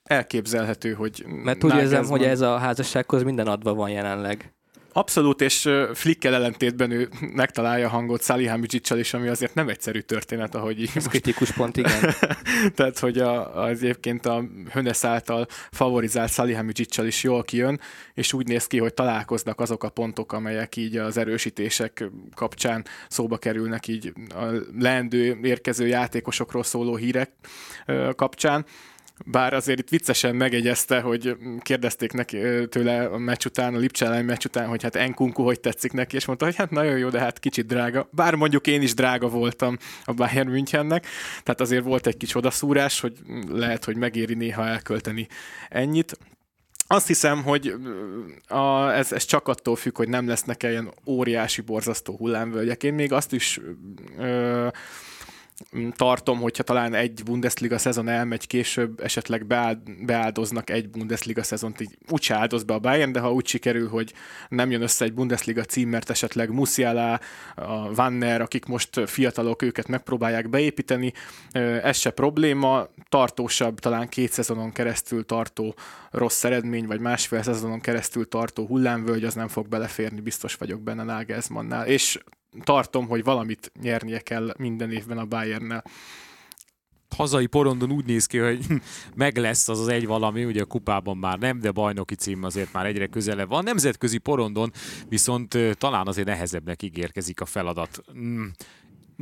Elképzelhető, 0.03 0.93
hogy 0.93 1.25
Mert 1.27 1.65
úgy 1.65 1.75
érzem, 1.75 2.05
hogy 2.05 2.23
ez 2.23 2.41
a 2.41 2.59
házassághoz 2.59 3.23
minden 3.23 3.47
adva 3.47 3.75
van 3.75 3.91
jelenleg. 3.91 4.53
Abszolút, 4.93 5.41
és 5.41 5.69
Flickkel 5.95 6.35
ellentétben 6.35 6.91
ő 6.91 7.09
megtalálja 7.21 7.87
a 7.87 7.91
hangot 7.91 8.23
Salihamidzsicsal 8.23 8.99
is, 8.99 9.15
ami 9.15 9.29
azért 9.29 9.55
nem 9.55 9.69
egyszerű 9.69 10.01
történet, 10.01 10.55
ahogy 10.55 10.81
így 10.81 10.91
Ez 10.95 11.07
kritikus 11.07 11.53
pont, 11.53 11.77
igen. 11.77 12.15
Tehát, 12.77 12.99
hogy 12.99 13.19
a, 13.19 13.63
az 13.63 13.83
egyébként 13.83 14.27
a 14.27 14.45
Hönes 14.71 15.05
által 15.05 15.47
favorizált 15.71 16.33
Salihamidzsicsal 16.33 17.07
is 17.07 17.23
jól 17.23 17.43
kijön, 17.43 17.81
és 18.15 18.33
úgy 18.33 18.47
néz 18.47 18.67
ki, 18.67 18.79
hogy 18.79 18.95
találkoznak 18.95 19.61
azok 19.61 19.85
a 19.85 19.89
pontok, 19.89 20.33
amelyek 20.33 20.77
így 20.77 20.97
az 20.97 21.17
erősítések 21.17 22.05
kapcsán 22.35 22.85
szóba 23.09 23.39
kerülnek 23.39 23.89
így 23.89 24.13
a 24.29 24.45
leendő 24.79 25.39
érkező 25.43 25.87
játékosokról 25.87 26.63
szóló 26.63 26.97
hírek 26.97 27.31
kapcsán 28.17 28.65
bár 29.25 29.55
azért 29.55 29.79
itt 29.79 29.89
viccesen 29.89 30.37
megegyezte, 30.37 31.01
hogy 31.01 31.37
kérdezték 31.61 32.13
neki 32.13 32.39
tőle 32.69 33.05
a 33.05 33.19
meccs 33.19 33.45
után, 33.45 33.75
a 33.75 33.79
Lipcse 33.79 34.23
meccs 34.23 34.45
után, 34.45 34.69
hogy 34.69 34.83
hát 34.83 34.97
Enkunku 34.97 35.43
hogy 35.43 35.61
tetszik 35.61 35.93
neki, 35.93 36.17
és 36.17 36.25
mondta, 36.25 36.45
hogy 36.45 36.57
hát 36.57 36.71
nagyon 36.71 36.99
jó, 36.99 37.09
de 37.09 37.19
hát 37.19 37.39
kicsit 37.39 37.67
drága. 37.67 38.09
Bár 38.11 38.35
mondjuk 38.35 38.67
én 38.67 38.83
is 38.83 38.95
drága 38.95 39.29
voltam 39.29 39.79
a 40.05 40.13
Bayern 40.13 40.51
Münchennek, 40.51 41.07
tehát 41.43 41.61
azért 41.61 41.85
volt 41.85 42.07
egy 42.07 42.17
kis 42.17 42.35
odaszúrás, 42.35 43.01
hogy 43.01 43.13
lehet, 43.49 43.85
hogy 43.85 43.97
megéri 43.97 44.35
néha 44.35 44.67
elkölteni 44.67 45.27
ennyit. 45.69 46.19
Azt 46.87 47.07
hiszem, 47.07 47.43
hogy 47.43 47.75
a, 48.49 48.93
ez, 48.93 49.13
ez 49.13 49.25
csak 49.25 49.49
attól 49.49 49.77
függ, 49.77 49.97
hogy 49.97 50.09
nem 50.09 50.29
lesznek 50.29 50.63
ilyen 50.63 50.93
óriási, 51.07 51.61
borzasztó 51.61 52.17
hullámvölgyek. 52.17 52.83
Én 52.83 52.95
még 52.95 53.13
azt 53.13 53.33
is 53.33 53.61
ö, 54.19 54.69
tartom, 55.97 56.41
hogyha 56.41 56.63
talán 56.63 56.95
egy 56.95 57.23
Bundesliga 57.25 57.79
szezon 57.79 58.09
elmegy 58.09 58.47
később, 58.47 59.01
esetleg 59.01 59.47
beáldoznak 60.07 60.71
egy 60.71 60.91
Bundesliga 60.91 61.43
szezont, 61.43 61.81
így 61.81 61.99
úgy 62.09 62.27
áldoz 62.33 62.63
be 62.63 62.75
a 62.75 62.79
Bayern, 62.79 63.13
de 63.13 63.21
ha 63.21 63.33
úgy 63.33 63.47
sikerül, 63.47 63.89
hogy 63.89 64.13
nem 64.49 64.71
jön 64.71 64.83
össze 64.83 65.05
egy 65.05 65.13
Bundesliga 65.15 65.65
cím, 65.65 65.89
mert 65.89 66.11
esetleg 66.11 66.51
Musiala, 66.51 67.21
a 67.55 67.91
Wanner, 67.97 68.41
akik 68.41 68.65
most 68.65 69.01
fiatalok, 69.09 69.63
őket 69.63 69.89
megpróbálják 69.89 70.51
beépíteni, 70.51 71.13
ez 71.83 71.97
se 71.97 72.11
probléma, 72.11 72.89
tartósabb, 73.09 73.79
talán 73.79 74.09
két 74.09 74.33
szezonon 74.33 74.73
keresztül 74.73 75.27
tartó 75.27 75.75
rossz 76.11 76.45
eredmény, 76.45 76.87
vagy 76.87 77.01
másfél 77.01 77.43
szezonon 77.43 77.81
keresztül 77.81 78.29
tartó 78.29 78.67
hullámvölgy, 78.67 79.25
az 79.25 79.35
nem 79.35 79.49
fog 79.49 79.69
beleférni, 79.69 80.21
biztos 80.21 80.55
vagyok 80.55 80.81
benne 80.81 81.03
Nagelsmannnál. 81.03 81.87
És 81.87 82.19
tartom, 82.61 83.09
hogy 83.09 83.25
valamit 83.25 83.73
nyernie 83.81 84.21
kell 84.21 84.55
minden 84.59 84.91
évben 84.91 85.19
a 85.19 85.25
Bayernnel. 85.25 85.85
hazai 87.17 87.47
porondon 87.47 87.91
úgy 87.91 88.05
néz 88.05 88.27
ki, 88.27 88.39
hogy 88.39 88.67
meg 89.15 89.37
lesz 89.37 89.69
az 89.69 89.81
az 89.81 89.89
egy 89.89 90.07
valami, 90.07 90.45
ugye 90.45 90.63
a 90.63 90.67
kupában 90.67 91.17
már 91.17 91.39
nem, 91.39 91.61
de 91.61 91.71
bajnoki 91.71 92.15
cím 92.15 92.45
azért 92.45 92.73
már 92.73 92.87
egyre 92.87 93.07
közelebb 93.07 93.49
van. 93.49 93.65
Nemzetközi 93.65 94.19
porondon 94.19 94.73
viszont 95.09 95.59
talán 95.79 96.07
azért 96.07 96.27
nehezebbnek 96.27 96.83
ígérkezik 96.83 97.41
a 97.41 97.45
feladat. 97.45 98.03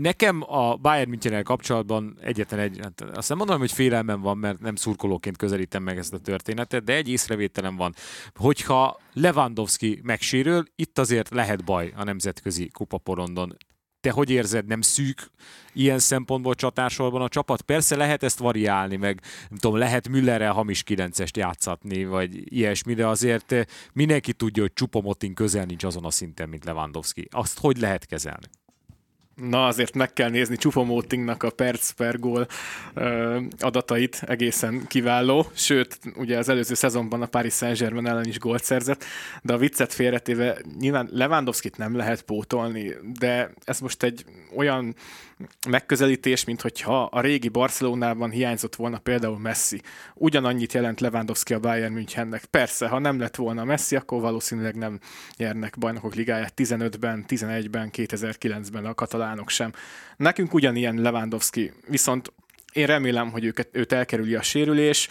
Nekem 0.00 0.42
a 0.46 0.76
Bayern 0.76 1.08
münchen 1.08 1.44
kapcsolatban 1.44 2.18
egyetlen 2.20 2.60
egy, 2.60 2.78
hát 2.82 3.00
azt 3.00 3.28
nem 3.28 3.38
mondom, 3.38 3.58
hogy 3.58 3.72
félelmem 3.72 4.20
van, 4.20 4.38
mert 4.38 4.60
nem 4.60 4.74
szurkolóként 4.74 5.36
közelítem 5.36 5.82
meg 5.82 5.98
ezt 5.98 6.12
a 6.12 6.18
történetet, 6.18 6.84
de 6.84 6.94
egy 6.94 7.08
észrevételem 7.08 7.76
van, 7.76 7.94
hogyha 8.34 9.00
Lewandowski 9.12 10.00
megsérül, 10.02 10.64
itt 10.76 10.98
azért 10.98 11.30
lehet 11.30 11.64
baj 11.64 11.92
a 11.96 12.04
nemzetközi 12.04 12.68
kupaporondon 12.68 13.56
te 14.00 14.10
hogy 14.10 14.30
érzed, 14.30 14.66
nem 14.66 14.80
szűk 14.80 15.30
ilyen 15.72 15.98
szempontból 15.98 16.54
csatársorban 16.54 17.22
a 17.22 17.28
csapat? 17.28 17.62
Persze 17.62 17.96
lehet 17.96 18.22
ezt 18.22 18.38
variálni, 18.38 18.96
meg 18.96 19.20
nem 19.48 19.58
tudom, 19.58 19.78
lehet 19.78 20.08
Müllerrel 20.08 20.52
hamis 20.52 20.82
9-est 20.86 21.36
játszatni, 21.36 22.04
vagy 22.04 22.54
ilyesmi, 22.54 22.94
de 22.94 23.06
azért 23.06 23.54
mindenki 23.92 24.32
tudja, 24.32 24.62
hogy 24.62 24.72
Csupomotin 24.72 25.34
közel 25.34 25.64
nincs 25.64 25.84
azon 25.84 26.04
a 26.04 26.10
szinten, 26.10 26.48
mint 26.48 26.64
Lewandowski. 26.64 27.28
Azt 27.30 27.58
hogy 27.58 27.78
lehet 27.78 28.06
kezelni? 28.06 28.46
Na 29.40 29.66
azért 29.66 29.94
meg 29.94 30.12
kell 30.12 30.30
nézni 30.30 30.56
Csufomótingnak 30.56 31.42
a 31.42 31.50
perc 31.50 31.90
per 31.90 32.18
gól 32.18 32.46
adatait, 33.58 34.22
egészen 34.26 34.86
kiváló, 34.86 35.46
sőt, 35.54 35.98
ugye 36.16 36.38
az 36.38 36.48
előző 36.48 36.74
szezonban 36.74 37.22
a 37.22 37.26
Paris 37.26 37.54
Saint-Germain 37.54 38.06
ellen 38.06 38.26
is 38.26 38.38
gólt 38.38 38.64
szerzett, 38.64 39.04
de 39.42 39.52
a 39.52 39.58
viccet 39.58 39.92
félretéve 39.92 40.58
nyilván 40.78 41.08
Lewandowski-t 41.12 41.76
nem 41.76 41.96
lehet 41.96 42.22
pótolni, 42.22 42.94
de 43.18 43.50
ez 43.64 43.80
most 43.80 44.02
egy 44.02 44.24
olyan 44.56 44.94
megközelítés, 45.68 46.44
mint 46.44 46.60
hogyha 46.60 47.02
a 47.02 47.20
régi 47.20 47.48
Barcelonában 47.48 48.30
hiányzott 48.30 48.76
volna 48.76 48.98
például 48.98 49.38
Messi. 49.38 49.80
Ugyanannyit 50.14 50.72
jelent 50.72 51.00
Lewandowski 51.00 51.54
a 51.54 51.58
Bayern 51.58 51.92
Münchennek. 51.92 52.44
Persze, 52.44 52.88
ha 52.88 52.98
nem 52.98 53.18
lett 53.18 53.36
volna 53.36 53.64
Messi, 53.64 53.96
akkor 53.96 54.20
valószínűleg 54.20 54.74
nem 54.74 54.98
nyernek 55.36 55.78
bajnokok 55.78 56.14
ligáját 56.14 56.52
15-ben, 56.56 57.24
11-ben, 57.28 57.90
2009-ben 57.92 58.84
a 58.84 58.94
katalánok 58.94 59.50
sem. 59.50 59.72
Nekünk 60.16 60.54
ugyanilyen 60.54 61.00
Lewandowski, 61.00 61.72
viszont 61.88 62.32
én 62.72 62.86
remélem, 62.86 63.30
hogy 63.30 63.44
őket, 63.44 63.68
őt 63.72 63.92
elkerüli 63.92 64.34
a 64.34 64.42
sérülés, 64.42 65.08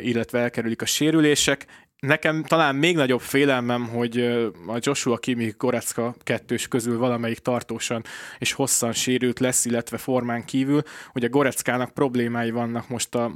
illetve 0.00 0.38
elkerülik 0.38 0.82
a 0.82 0.86
sérülések, 0.86 1.66
Nekem 2.06 2.42
talán 2.42 2.76
még 2.76 2.96
nagyobb 2.96 3.20
félelmem, 3.20 3.88
hogy 3.88 4.20
a 4.66 4.78
Joshua 4.78 5.16
Kimi 5.16 5.54
Gorecka 5.58 6.14
kettős 6.22 6.68
közül 6.68 6.98
valamelyik 6.98 7.38
tartósan 7.38 8.04
és 8.38 8.52
hosszan 8.52 8.92
sérült 8.92 9.38
lesz, 9.38 9.64
illetve 9.64 9.98
formán 9.98 10.44
kívül. 10.44 10.82
Ugye 11.14 11.28
Goreckának 11.28 11.94
problémái 11.94 12.50
vannak 12.50 12.88
most 12.88 13.14
a 13.14 13.32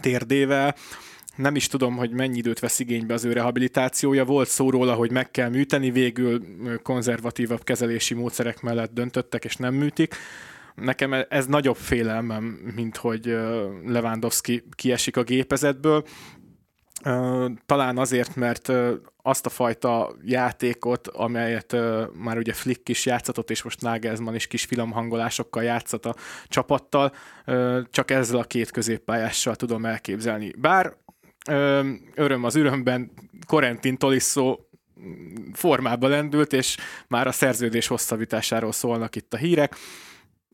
térdével, 0.00 0.74
nem 1.36 1.56
is 1.56 1.66
tudom, 1.66 1.96
hogy 1.96 2.10
mennyi 2.10 2.38
időt 2.38 2.58
vesz 2.58 2.78
igénybe 2.78 3.14
az 3.14 3.24
ő 3.24 3.32
rehabilitációja. 3.32 4.24
Volt 4.24 4.48
szó 4.48 4.70
róla, 4.70 4.94
hogy 4.94 5.10
meg 5.10 5.30
kell 5.30 5.48
műteni, 5.48 5.90
végül 5.90 6.42
konzervatívabb 6.82 7.64
kezelési 7.64 8.14
módszerek 8.14 8.60
mellett 8.60 8.92
döntöttek, 8.92 9.44
és 9.44 9.56
nem 9.56 9.74
műtik. 9.74 10.14
Nekem 10.74 11.14
ez 11.28 11.46
nagyobb 11.46 11.76
félelmem, 11.76 12.44
mint 12.74 12.96
hogy 12.96 13.36
Lewandowski 13.86 14.62
kiesik 14.74 15.16
a 15.16 15.22
gépezetből. 15.22 16.04
Talán 17.66 17.98
azért, 17.98 18.36
mert 18.36 18.72
azt 19.22 19.46
a 19.46 19.48
fajta 19.48 20.14
játékot, 20.24 21.08
amelyet 21.08 21.76
már 22.12 22.36
ugye 22.36 22.52
Flick 22.52 22.88
is 22.88 23.06
játszatott, 23.06 23.50
és 23.50 23.62
most 23.62 23.80
Nagelsmann 23.80 24.34
is 24.34 24.46
kis 24.46 24.64
filmhangolásokkal 24.64 25.62
játszott 25.62 26.06
a 26.06 26.14
csapattal, 26.46 27.12
csak 27.90 28.10
ezzel 28.10 28.38
a 28.38 28.44
két 28.44 28.70
középpályással 28.70 29.56
tudom 29.56 29.84
elképzelni. 29.84 30.52
Bár 30.58 30.96
öröm 32.14 32.44
az 32.44 32.54
örömben 32.54 33.10
Corentin 33.46 33.96
Tolisso 33.96 34.58
formába 35.52 36.08
lendült, 36.08 36.52
és 36.52 36.76
már 37.08 37.26
a 37.26 37.32
szerződés 37.32 37.86
hosszabbításáról 37.86 38.72
szólnak 38.72 39.16
itt 39.16 39.34
a 39.34 39.36
hírek 39.36 39.76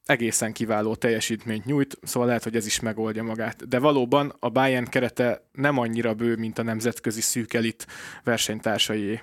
egészen 0.05 0.53
kiváló 0.53 0.95
teljesítményt 0.95 1.65
nyújt, 1.65 1.99
szóval 2.03 2.29
lehet, 2.29 2.43
hogy 2.43 2.57
ez 2.57 2.67
is 2.67 2.81
megoldja 2.81 3.23
magát. 3.23 3.69
De 3.69 3.79
valóban 3.79 4.35
a 4.39 4.49
Bayern 4.49 4.89
kerete 4.89 5.49
nem 5.53 5.79
annyira 5.79 6.15
bő, 6.15 6.37
mint 6.37 6.59
a 6.59 6.63
nemzetközi 6.63 7.21
szűk 7.21 7.55
elit 7.55 7.87
versenytársaié. 8.25 9.21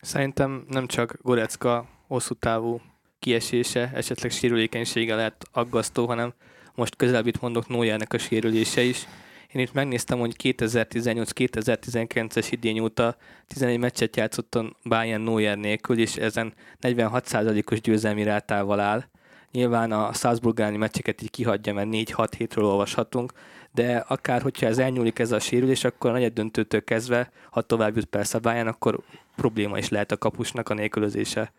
Szerintem 0.00 0.64
nem 0.68 0.86
csak 0.86 1.18
Gorecka 1.22 1.88
hosszú 2.06 2.34
távú 2.34 2.80
kiesése, 3.18 3.90
esetleg 3.94 4.30
sérülékenysége 4.30 5.14
lehet 5.14 5.44
aggasztó, 5.52 6.06
hanem 6.06 6.34
most 6.74 6.96
közelebb 6.96 7.40
mondok 7.40 7.68
Nójának 7.68 8.12
a 8.12 8.18
sérülése 8.18 8.82
is. 8.82 9.06
Én 9.52 9.62
itt 9.62 9.72
megnéztem, 9.72 10.18
hogy 10.18 10.36
2018-2019-es 10.42 12.46
idény 12.50 12.80
óta 12.80 13.16
11 13.46 13.78
meccset 13.78 14.16
játszott 14.16 14.54
a 14.54 14.76
Bayern 14.84 15.22
Neuer 15.22 15.58
nélkül, 15.58 15.98
és 15.98 16.16
ezen 16.16 16.54
46%-os 16.80 17.80
győzelmi 17.80 18.22
rátával 18.22 18.80
áll 18.80 19.04
Nyilván 19.56 19.92
a 19.92 20.12
Salzburg 20.12 20.60
elleni 20.60 20.76
meccseket 20.76 21.22
így 21.22 21.30
kihagyja, 21.30 21.74
mert 21.74 21.88
4-6 21.92 22.28
hétről 22.36 22.64
olvashatunk, 22.64 23.32
de 23.72 23.96
akár 23.96 24.42
hogyha 24.42 24.66
ez 24.66 24.78
elnyúlik 24.78 25.18
ez 25.18 25.32
a 25.32 25.38
sérülés, 25.38 25.84
akkor 25.84 26.10
a 26.10 26.12
negyed 26.12 26.32
döntőtől 26.32 26.84
kezdve, 26.84 27.30
ha 27.50 27.60
tovább 27.60 27.96
jut 27.96 28.04
persze 28.04 28.38
Bayern, 28.38 28.66
akkor 28.66 29.00
probléma 29.36 29.78
is 29.78 29.88
lehet 29.88 30.12
a 30.12 30.16
kapusnak 30.16 30.68
a 30.68 30.74
nélkülözése. 30.74 31.52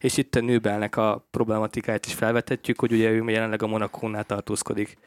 És 0.00 0.16
itt 0.16 0.34
a 0.34 0.40
Nőbelnek 0.40 0.96
a 0.96 1.26
problematikáját 1.30 2.06
is 2.06 2.14
felvethetjük, 2.14 2.80
hogy 2.80 2.92
ugye 2.92 3.10
ő 3.10 3.24
jelenleg 3.26 3.62
a 3.62 3.66
Monakónál 3.66 4.24
tartózkodik. 4.24 4.98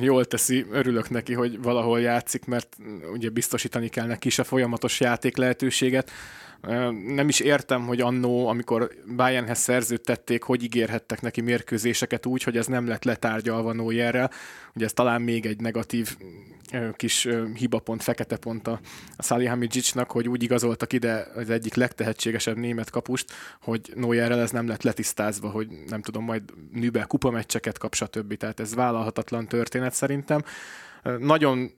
Jól 0.00 0.24
teszi, 0.24 0.66
örülök 0.70 1.10
neki, 1.10 1.32
hogy 1.34 1.62
valahol 1.62 2.00
játszik, 2.00 2.44
mert 2.44 2.76
ugye 3.12 3.28
biztosítani 3.28 3.88
kell 3.88 4.06
neki 4.06 4.26
is 4.26 4.38
a 4.38 4.44
folyamatos 4.44 5.00
játék 5.00 5.36
lehetőséget 5.36 6.10
nem 7.06 7.28
is 7.28 7.40
értem, 7.40 7.86
hogy 7.86 8.00
annó, 8.00 8.46
amikor 8.48 8.90
Bayernhez 9.16 9.58
szerződtették, 9.58 10.42
hogy 10.42 10.62
ígérhettek 10.62 11.20
neki 11.20 11.40
mérkőzéseket 11.40 12.26
úgy, 12.26 12.42
hogy 12.42 12.56
ez 12.56 12.66
nem 12.66 12.86
lett 12.86 13.04
letárgyalva 13.04 13.72
Neuerrel. 13.72 14.30
Ugye 14.74 14.84
ez 14.84 14.92
talán 14.92 15.22
még 15.22 15.46
egy 15.46 15.60
negatív 15.60 16.16
kis 16.92 17.28
hibapont, 17.54 18.02
fekete 18.02 18.36
pont 18.36 18.66
a, 18.66 18.80
Salihamidzsicsnak, 19.18 20.10
hogy 20.10 20.28
úgy 20.28 20.42
igazoltak 20.42 20.92
ide 20.92 21.26
az 21.34 21.50
egyik 21.50 21.74
legtehetségesebb 21.74 22.56
német 22.56 22.90
kapust, 22.90 23.32
hogy 23.60 23.92
Neuerrel 23.94 24.40
ez 24.40 24.50
nem 24.50 24.68
lett 24.68 24.82
letisztázva, 24.82 25.48
hogy 25.48 25.68
nem 25.88 26.02
tudom, 26.02 26.24
majd 26.24 26.42
Nübel 26.72 27.06
kupameccseket 27.06 27.78
kap, 27.78 27.94
stb. 27.94 28.36
Tehát 28.36 28.60
ez 28.60 28.74
vállalhatatlan 28.74 29.46
történet 29.46 29.94
szerintem. 29.94 30.42
Nagyon 31.18 31.70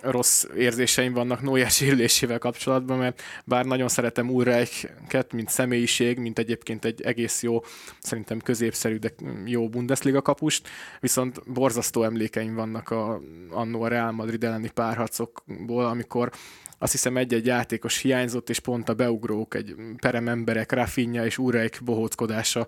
rossz 0.00 0.44
érzéseim 0.56 1.12
vannak 1.12 1.42
Neuer 1.42 1.70
sérülésével 1.70 2.38
kapcsolatban, 2.38 2.98
mert 2.98 3.22
bár 3.44 3.64
nagyon 3.64 3.88
szeretem 3.88 4.30
Ulreichket, 4.30 5.32
mint 5.32 5.48
személyiség, 5.48 6.18
mint 6.18 6.38
egyébként 6.38 6.84
egy 6.84 7.02
egész 7.02 7.42
jó, 7.42 7.60
szerintem 8.00 8.38
középszerű, 8.38 8.96
de 8.96 9.12
jó 9.44 9.68
Bundesliga 9.68 10.22
kapust, 10.22 10.68
viszont 11.00 11.52
borzasztó 11.52 12.02
emlékeim 12.02 12.54
vannak 12.54 12.90
a, 12.90 13.20
annó 13.50 13.82
a 13.82 13.88
Real 13.88 14.12
Madrid 14.12 14.44
elleni 14.44 14.70
párharcokból, 14.70 15.86
amikor 15.86 16.30
azt 16.78 16.92
hiszem 16.92 17.16
egy-egy 17.16 17.46
játékos 17.46 17.98
hiányzott, 17.98 18.50
és 18.50 18.58
pont 18.58 18.88
a 18.88 18.94
beugrók, 18.94 19.54
egy 19.54 19.74
perem 19.96 20.28
emberek, 20.28 20.72
Rafinha 20.72 21.24
és 21.24 21.38
Ureik 21.38 21.80
bohóckodása 21.84 22.66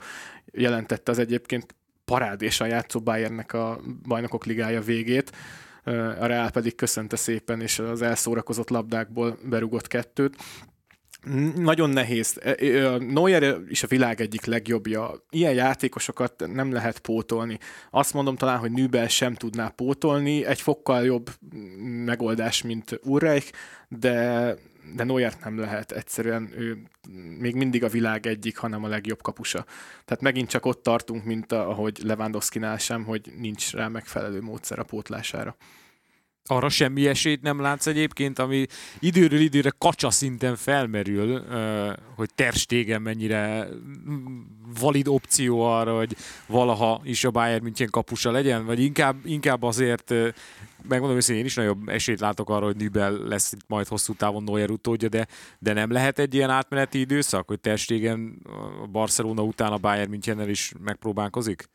jelentette 0.52 1.10
az 1.10 1.18
egyébként 1.18 1.74
parádésan 2.04 2.68
játszó 2.68 3.00
Bayernnek 3.00 3.52
a 3.52 3.80
bajnokok 4.08 4.44
ligája 4.44 4.80
végét. 4.80 5.32
A 6.20 6.26
Real 6.26 6.50
pedig 6.50 6.74
köszönte 6.74 7.16
szépen, 7.16 7.60
és 7.60 7.78
az 7.78 8.02
elszórakozott 8.02 8.70
labdákból 8.70 9.38
berugott 9.48 9.86
kettőt. 9.86 10.36
Nagyon 11.56 11.90
nehéz. 11.90 12.40
Neuer 12.98 13.56
is 13.68 13.82
a 13.82 13.86
világ 13.86 14.20
egyik 14.20 14.44
legjobbja. 14.44 15.24
Ilyen 15.30 15.54
játékosokat 15.54 16.46
nem 16.52 16.72
lehet 16.72 16.98
pótolni. 16.98 17.58
Azt 17.90 18.12
mondom 18.12 18.36
talán, 18.36 18.58
hogy 18.58 18.72
Nübel 18.72 19.08
sem 19.08 19.34
tudná 19.34 19.68
pótolni. 19.68 20.44
Egy 20.44 20.60
fokkal 20.60 21.04
jobb 21.04 21.30
megoldás, 22.04 22.62
mint 22.62 23.00
Urreich, 23.02 23.52
de 23.88 24.56
de 24.94 25.04
Neuert 25.04 25.44
nem 25.44 25.58
lehet, 25.58 25.92
egyszerűen 25.92 26.50
ő 26.56 26.82
még 27.38 27.54
mindig 27.54 27.84
a 27.84 27.88
világ 27.88 28.26
egyik, 28.26 28.56
hanem 28.56 28.84
a 28.84 28.88
legjobb 28.88 29.22
kapusa. 29.22 29.64
Tehát 30.04 30.22
megint 30.22 30.48
csak 30.48 30.66
ott 30.66 30.82
tartunk, 30.82 31.24
mint 31.24 31.52
ahogy 31.52 31.98
Lewandowski-nál 32.02 32.78
sem, 32.78 33.04
hogy 33.04 33.32
nincs 33.38 33.72
rá 33.72 33.88
megfelelő 33.88 34.40
módszer 34.40 34.78
a 34.78 34.84
pótlására 34.84 35.56
arra 36.46 36.68
semmi 36.68 37.06
esélyt 37.06 37.42
nem 37.42 37.60
látsz 37.60 37.86
egyébként, 37.86 38.38
ami 38.38 38.66
időről 38.98 39.40
időre 39.40 39.72
kacsa 39.78 40.10
szinten 40.10 40.56
felmerül, 40.56 41.44
hogy 42.16 42.30
terstégen 42.34 43.02
mennyire 43.02 43.68
valid 44.80 45.08
opció 45.08 45.60
arra, 45.60 45.96
hogy 45.96 46.16
valaha 46.46 47.00
is 47.04 47.24
a 47.24 47.30
Bayern 47.30 47.62
München 47.62 47.90
kapusa 47.90 48.30
legyen, 48.30 48.66
vagy 48.66 48.80
inkább, 48.80 49.16
inkább 49.24 49.62
azért, 49.62 50.14
megmondom 50.88 51.18
hogy 51.26 51.36
én 51.36 51.44
is 51.44 51.54
nagyobb 51.54 51.88
esélyt 51.88 52.20
látok 52.20 52.50
arra, 52.50 52.64
hogy 52.64 52.76
Nübel 52.76 53.12
lesz 53.12 53.52
itt 53.52 53.64
majd 53.66 53.86
hosszú 53.86 54.14
távon 54.14 54.42
Neuer 54.42 54.70
utódja, 54.70 55.08
de, 55.08 55.26
de 55.58 55.72
nem 55.72 55.90
lehet 55.90 56.18
egy 56.18 56.34
ilyen 56.34 56.50
átmeneti 56.50 57.00
időszak, 57.00 57.48
hogy 57.48 57.60
terstégen 57.60 58.42
a 58.82 58.86
Barcelona 58.86 59.42
után 59.42 59.72
a 59.72 59.78
Bayern 59.78 60.10
Münchennel 60.10 60.48
is 60.48 60.72
megpróbálkozik? 60.84 61.68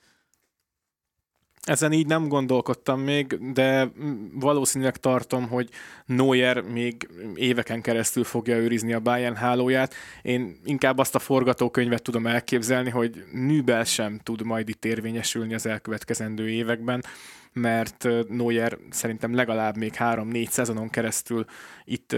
Ezen 1.68 1.92
így 1.92 2.08
nem 2.08 2.28
gondolkodtam 2.28 3.00
még, 3.00 3.54
de 3.54 3.92
valószínűleg 4.34 4.98
tartom, 4.98 5.48
hogy 5.48 5.70
Neuer 6.06 6.62
még 6.62 7.10
éveken 7.36 7.82
keresztül 7.82 8.24
fogja 8.24 8.58
őrizni 8.58 8.94
a 8.94 9.00
Bayern 9.00 9.36
hálóját. 9.36 9.94
Én 10.22 10.60
inkább 10.64 10.98
azt 10.98 11.16
a 11.16 11.20
forgatókönyvet 11.20 12.02
tudom 12.02 12.28
elképzelni, 12.28 12.90
hogy 12.90 13.24
Nübel 13.32 13.84
sem 13.84 14.20
tud 14.24 14.42
majd 14.42 14.70
itt 14.70 14.86
érvényesülni 14.86 15.54
az 15.54 15.66
elkövetkezendő 15.66 16.50
években 16.50 17.04
mert 17.54 18.08
Neuer 18.30 18.78
szerintem 18.90 19.36
legalább 19.36 19.78
még 19.78 19.94
három-négy 19.94 20.50
szezonon 20.50 20.90
keresztül 20.90 21.46
itt 21.86 22.16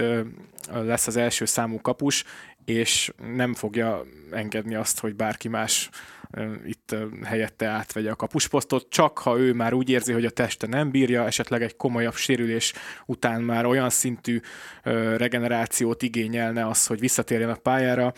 lesz 0.72 1.06
az 1.06 1.16
első 1.16 1.44
számú 1.44 1.80
kapus, 1.80 2.24
és 2.64 3.12
nem 3.34 3.54
fogja 3.54 4.04
engedni 4.30 4.74
azt, 4.74 5.00
hogy 5.00 5.14
bárki 5.14 5.48
más 5.48 5.90
itt 6.64 6.96
helyette 7.24 7.66
átvegye 7.66 8.10
a 8.10 8.16
kapusposztot, 8.16 8.86
csak 8.88 9.18
ha 9.18 9.38
ő 9.38 9.52
már 9.52 9.72
úgy 9.72 9.90
érzi, 9.90 10.12
hogy 10.12 10.24
a 10.24 10.30
teste 10.30 10.66
nem 10.66 10.90
bírja, 10.90 11.26
esetleg 11.26 11.62
egy 11.62 11.76
komolyabb 11.76 12.14
sérülés 12.14 12.72
után 13.06 13.42
már 13.42 13.66
olyan 13.66 13.90
szintű 13.90 14.40
regenerációt 15.16 16.02
igényelne 16.02 16.66
az, 16.66 16.86
hogy 16.86 17.00
visszatérjen 17.00 17.50
a 17.50 17.54
pályára, 17.54 18.12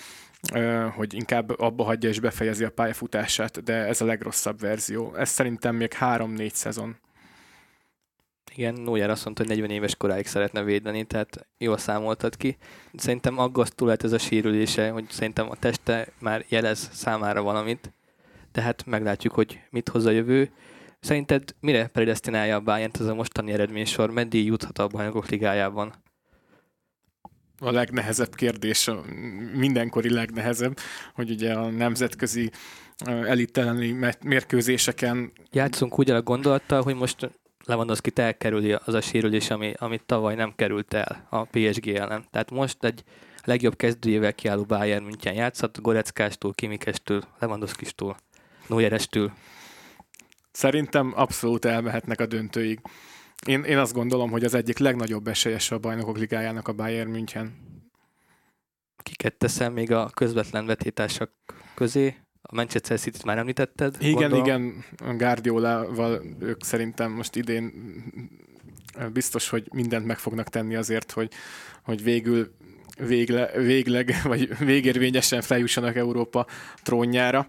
hogy 0.94 1.14
inkább 1.14 1.61
abba 1.61 1.85
hagyja 1.85 2.09
és 2.09 2.20
befejezi 2.20 2.64
a 2.64 2.70
pályafutását, 2.70 3.62
de 3.62 3.75
ez 3.75 4.01
a 4.01 4.05
legrosszabb 4.05 4.61
verzió. 4.61 5.14
Ez 5.14 5.29
szerintem 5.29 5.77
még 5.77 5.92
három-négy 5.92 6.55
szezon. 6.55 6.96
Igen, 8.55 8.75
Neuer 8.75 9.11
azt 9.11 9.25
mondta, 9.25 9.42
hogy 9.42 9.53
40 9.53 9.70
éves 9.70 9.96
koráig 9.96 10.27
szeretne 10.27 10.62
védeni, 10.62 11.05
tehát 11.05 11.46
jól 11.59 11.79
számoltad 11.79 12.37
ki. 12.37 12.57
Szerintem 12.94 13.38
aggasztó 13.38 13.85
lehet 13.85 14.05
ez 14.05 14.12
a 14.12 14.18
sérülése, 14.18 14.90
hogy 14.90 15.05
szerintem 15.11 15.51
a 15.51 15.57
teste 15.57 16.09
már 16.18 16.44
jelez 16.48 16.88
számára 16.92 17.42
valamit, 17.42 17.92
tehát 18.53 18.87
meglátjuk, 18.87 19.35
hogy 19.35 19.61
mit 19.71 19.88
hoz 19.88 20.05
a 20.05 20.11
jövő. 20.11 20.51
Szerinted 21.01 21.55
mire 21.61 21.87
predestinálja 21.87 22.57
a 22.57 22.61
bayern 22.61 22.93
ez 23.01 23.07
a 23.07 23.15
mostani 23.15 23.53
eredménysor? 23.53 24.11
Meddig 24.11 24.47
juthat 24.47 24.79
a 24.79 24.87
bajnokok 24.87 25.29
ligájában? 25.29 25.93
a 27.62 27.71
legnehezebb 27.71 28.35
kérdés, 28.35 28.88
a 28.88 29.03
mindenkori 29.55 30.11
legnehezebb, 30.11 30.79
hogy 31.15 31.31
ugye 31.31 31.53
a 31.53 31.71
nemzetközi 31.71 32.51
elitteleni 33.05 33.97
mérkőzéseken... 34.25 35.33
Játszunk 35.51 35.99
úgy 35.99 36.11
a 36.11 36.23
gondolattal, 36.23 36.83
hogy 36.83 36.95
most 36.95 37.31
Lewandowski 37.65 38.11
elkerüli 38.15 38.73
az 38.85 38.95
a 38.95 39.01
sérülés, 39.01 39.51
ami, 39.51 39.73
amit 39.77 40.03
tavaly 40.07 40.35
nem 40.35 40.53
került 40.57 40.95
el 40.95 41.27
a 41.31 41.45
PSG 41.45 41.88
ellen. 41.88 42.25
Tehát 42.31 42.51
most 42.51 42.85
egy 42.85 43.03
legjobb 43.45 43.77
kezdőjével 43.77 44.35
kiálló 44.35 44.62
Bayern 44.62 45.05
München 45.05 45.35
játszhat, 45.35 45.83
Goreckástól, 45.83 46.53
Kimikestől, 46.53 47.23
Lewandowskistól, 47.38 48.17
Neuerestől. 48.72 49.32
Szerintem 50.52 51.12
abszolút 51.16 51.64
elmehetnek 51.64 52.20
a 52.20 52.26
döntőig. 52.26 52.80
Én, 53.46 53.62
én 53.62 53.78
azt 53.78 53.92
gondolom, 53.92 54.30
hogy 54.30 54.44
az 54.44 54.54
egyik 54.54 54.78
legnagyobb 54.78 55.26
esélyes 55.26 55.70
a 55.70 55.78
bajnokok 55.78 56.18
ligájának 56.18 56.68
a 56.68 56.72
Bayern 56.72 57.11
München. 57.11 57.52
Kiket 59.02 59.35
teszem 59.35 59.72
még 59.72 59.92
a 59.92 60.11
közvetlen 60.14 60.66
vetétársak 60.66 61.30
közé? 61.74 62.16
A 62.42 62.54
Manchester 62.54 62.98
City-t 62.98 63.24
már 63.24 63.38
említetted? 63.38 63.96
Igen, 63.98 64.12
gondolom. 64.12 64.44
igen, 64.44 64.85
Guardiolával 65.18 66.22
ők 66.40 66.64
szerintem 66.64 67.12
most 67.12 67.37
idén 67.37 67.72
biztos, 69.12 69.48
hogy 69.48 69.68
mindent 69.72 70.06
meg 70.06 70.18
fognak 70.18 70.48
tenni 70.48 70.74
azért, 70.74 71.11
hogy, 71.12 71.32
hogy 71.82 72.02
végül 72.02 72.54
végle, 72.98 73.50
végleg, 73.56 74.14
vagy 74.24 74.58
végérvényesen 74.58 75.40
feljussanak 75.40 75.96
Európa 75.96 76.46
trónjára 76.82 77.48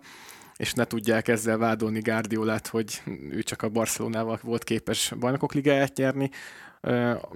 és 0.58 0.74
ne 0.74 0.86
tudják 0.86 1.28
ezzel 1.28 1.58
vádolni 1.58 2.00
Guardiolát, 2.00 2.68
hogy 2.68 3.02
ő 3.30 3.44
csak 3.44 3.62
a 3.62 3.70
Barcelonával 3.70 4.40
volt 4.44 4.64
képes 4.64 5.14
bajnokok 5.20 5.54
ligáját 5.54 5.98
nyerni. 5.98 6.30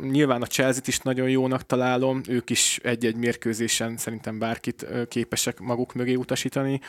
Nyilván 0.02 0.42
a 0.42 0.46
Chelsea-t 0.46 0.88
is 0.88 1.00
nagyon 1.00 1.30
jónak 1.30 1.66
találom, 1.66 2.22
ők 2.28 2.50
is 2.50 2.80
egy-egy 2.84 3.16
mérkőzésen 3.16 3.98
szerintem 3.98 4.40
bárkit 4.40 4.88
képesek 5.08 5.60
maguk 5.60 5.94
mögé 5.94 6.16
utasítani. 6.16 6.82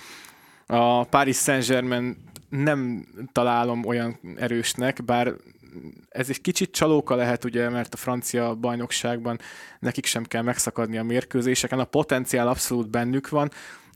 A 0.67 1.05
Paris 1.05 1.37
Saint-Germain 1.37 2.17
nem 2.49 3.07
találom 3.33 3.87
olyan 3.87 4.19
erősnek, 4.37 5.05
bár 5.05 5.35
ez 6.09 6.29
egy 6.29 6.41
kicsit 6.41 6.71
csalóka 6.71 7.15
lehet, 7.15 7.45
ugye, 7.45 7.69
mert 7.69 7.95
a 7.95 7.97
francia 7.97 8.55
bajnokságban 8.55 9.39
nekik 9.79 10.07
sem 10.07 10.25
kell 10.25 10.43
megszakadni 10.43 10.99
a 10.99 11.03
mérkőzéseken. 11.03 11.79
A 11.79 11.85
potenciál 11.85 12.49
abszolút 12.49 12.91
bennük 12.91 13.29
van, 13.29 13.51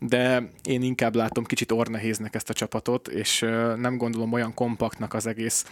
de 0.06 0.48
én 0.64 0.82
inkább 0.82 1.14
látom 1.14 1.44
kicsit 1.44 1.72
ornehéznek 1.72 2.34
ezt 2.34 2.50
a 2.50 2.54
csapatot, 2.54 3.08
és 3.08 3.40
nem 3.76 3.96
gondolom 3.96 4.32
olyan 4.32 4.54
kompaktnak 4.54 5.14
az 5.14 5.26
egész 5.26 5.66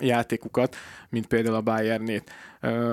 játékukat, 0.00 0.76
mint 1.08 1.26
például 1.26 1.54
a 1.54 1.60
Bayernét. 1.60 2.32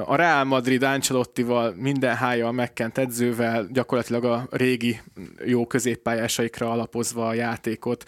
A 0.05 0.15
Real 0.15 0.43
Madrid 0.43 0.83
Ancelottival, 0.83 1.73
minden 1.77 2.15
hája 2.15 2.51
megkent 2.51 2.97
edzővel, 2.97 3.67
gyakorlatilag 3.71 4.23
a 4.23 4.47
régi 4.51 4.99
jó 5.45 5.67
középpályásaikra 5.67 6.71
alapozva 6.71 7.27
a 7.27 7.33
játékot, 7.33 8.03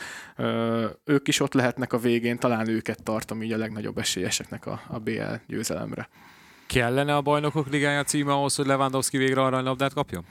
ők 1.03 1.27
is 1.27 1.39
ott 1.39 1.53
lehetnek 1.53 1.93
a 1.93 1.97
végén, 1.97 2.37
talán 2.37 2.67
őket 2.67 3.03
tartom 3.03 3.43
így 3.43 3.51
a 3.51 3.57
legnagyobb 3.57 3.97
esélyeseknek 3.97 4.65
a, 4.65 4.81
a 4.87 4.99
BL 4.99 5.33
győzelemre. 5.47 6.09
Kellene 6.67 7.15
a 7.15 7.21
bajnokok 7.21 7.69
ligája 7.69 8.03
címe 8.03 8.31
ahhoz, 8.31 8.55
hogy 8.55 8.65
Lewandowski 8.65 9.17
végre 9.17 9.41
aranylabdát 9.41 9.93
kapjon? 9.93 10.25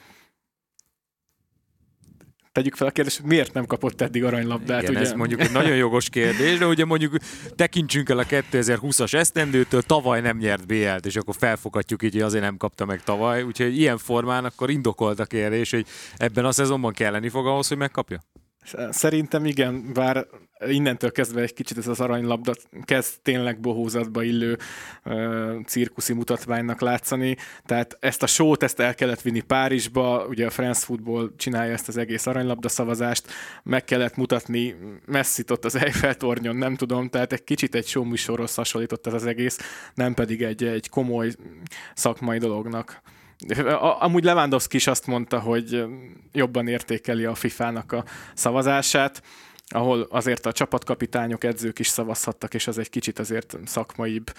Tegyük 2.55 2.75
fel 2.75 2.87
a 2.87 2.91
kérdést, 2.91 3.21
hogy 3.21 3.31
miért 3.31 3.53
nem 3.53 3.67
kapott 3.67 4.01
eddig 4.01 4.25
aranylabdát. 4.25 4.83
Igen, 4.83 4.95
ugye? 4.95 5.05
ez 5.05 5.13
mondjuk 5.13 5.41
egy 5.41 5.53
nagyon 5.53 5.77
jogos 5.77 6.09
kérdés, 6.09 6.59
de 6.59 6.67
ugye 6.67 6.85
mondjuk 6.85 7.17
tekintsünk 7.57 8.09
el 8.09 8.19
a 8.19 8.25
2020-as 8.25 9.15
esztendőtől, 9.15 9.83
tavaly 9.83 10.21
nem 10.21 10.37
nyert 10.37 10.67
BL-t, 10.67 11.07
és 11.07 11.17
akkor 11.17 11.35
felfoghatjuk 11.39 12.03
így, 12.03 12.13
hogy 12.13 12.23
azért 12.23 12.43
nem 12.43 12.57
kapta 12.57 12.85
meg 12.85 13.03
tavaly, 13.03 13.43
úgyhogy 13.43 13.79
ilyen 13.79 13.99
formán 13.99 14.45
akkor 14.45 14.71
indokolt 14.71 15.21
a 15.21 15.25
kérdés, 15.25 15.71
hogy 15.71 15.87
ebben 16.17 16.45
a 16.45 16.53
szezonban 16.53 16.93
kelleni 16.93 17.29
fog 17.29 17.47
ahhoz, 17.47 17.69
hogy 17.69 17.77
megkapja? 17.77 18.21
Szerintem 18.91 19.45
igen, 19.45 19.93
bár 19.93 20.27
innentől 20.67 21.13
kezdve 21.13 21.41
egy 21.41 21.55
kicsit 21.55 21.79
ez 21.79 21.87
az 21.87 22.01
aranylabda 22.01 22.55
kezd 22.85 23.21
tényleg 23.23 23.61
bohózatba 23.61 24.23
illő 24.23 24.59
uh, 25.05 25.63
cirkuszi 25.67 26.13
mutatványnak 26.13 26.81
látszani, 26.81 27.37
tehát 27.67 27.97
ezt 28.01 28.23
a 28.23 28.27
sót, 28.27 28.63
ezt 28.63 28.81
el 28.81 28.95
kellett 28.95 29.23
vinni 29.23 29.41
Párizsba, 29.41 30.27
ugye 30.27 30.47
a 30.47 30.51
France 30.51 30.85
Football 30.85 31.31
csinálja 31.37 31.73
ezt 31.73 31.89
az 31.89 31.97
egész 31.97 32.27
aranylabda 32.27 32.69
szavazást, 32.69 33.33
meg 33.63 33.85
kellett 33.85 34.17
mutatni 34.17 34.75
messzit 35.07 35.51
ott 35.51 35.65
az 35.65 35.75
Eiffel 35.75 36.15
tornyon, 36.15 36.57
nem 36.57 36.77
tudom, 36.77 37.09
tehát 37.09 37.33
egy 37.33 37.45
kicsit 37.45 37.75
egy 37.75 37.87
show 37.87 38.05
műsorhoz 38.05 38.55
hasonlított 38.55 39.07
ez 39.07 39.13
az 39.13 39.27
egész, 39.27 39.59
nem 39.95 40.15
pedig 40.15 40.43
egy, 40.43 40.65
egy 40.65 40.89
komoly 40.89 41.33
szakmai 41.95 42.39
dolognak. 42.39 43.03
Amúgy 43.99 44.25
Lewandowski 44.25 44.77
is 44.77 44.87
azt 44.87 45.07
mondta, 45.07 45.41
hogy 45.41 45.85
jobban 46.33 46.69
értékeli 46.69 47.25
a 47.25 47.35
FIFA-nak 47.35 47.93
a 47.93 48.05
szavazását, 48.35 49.23
ahol 49.69 50.07
azért 50.11 50.47
a 50.47 50.53
csapatkapitányok, 50.53 51.45
edzők 51.45 51.79
is 51.79 51.89
szavazhattak, 51.89 52.55
és 52.55 52.67
az 52.67 52.79
egy 52.79 52.91
kicsit 52.91 53.19
azért 53.19 53.57
szakmaibb 53.65 54.33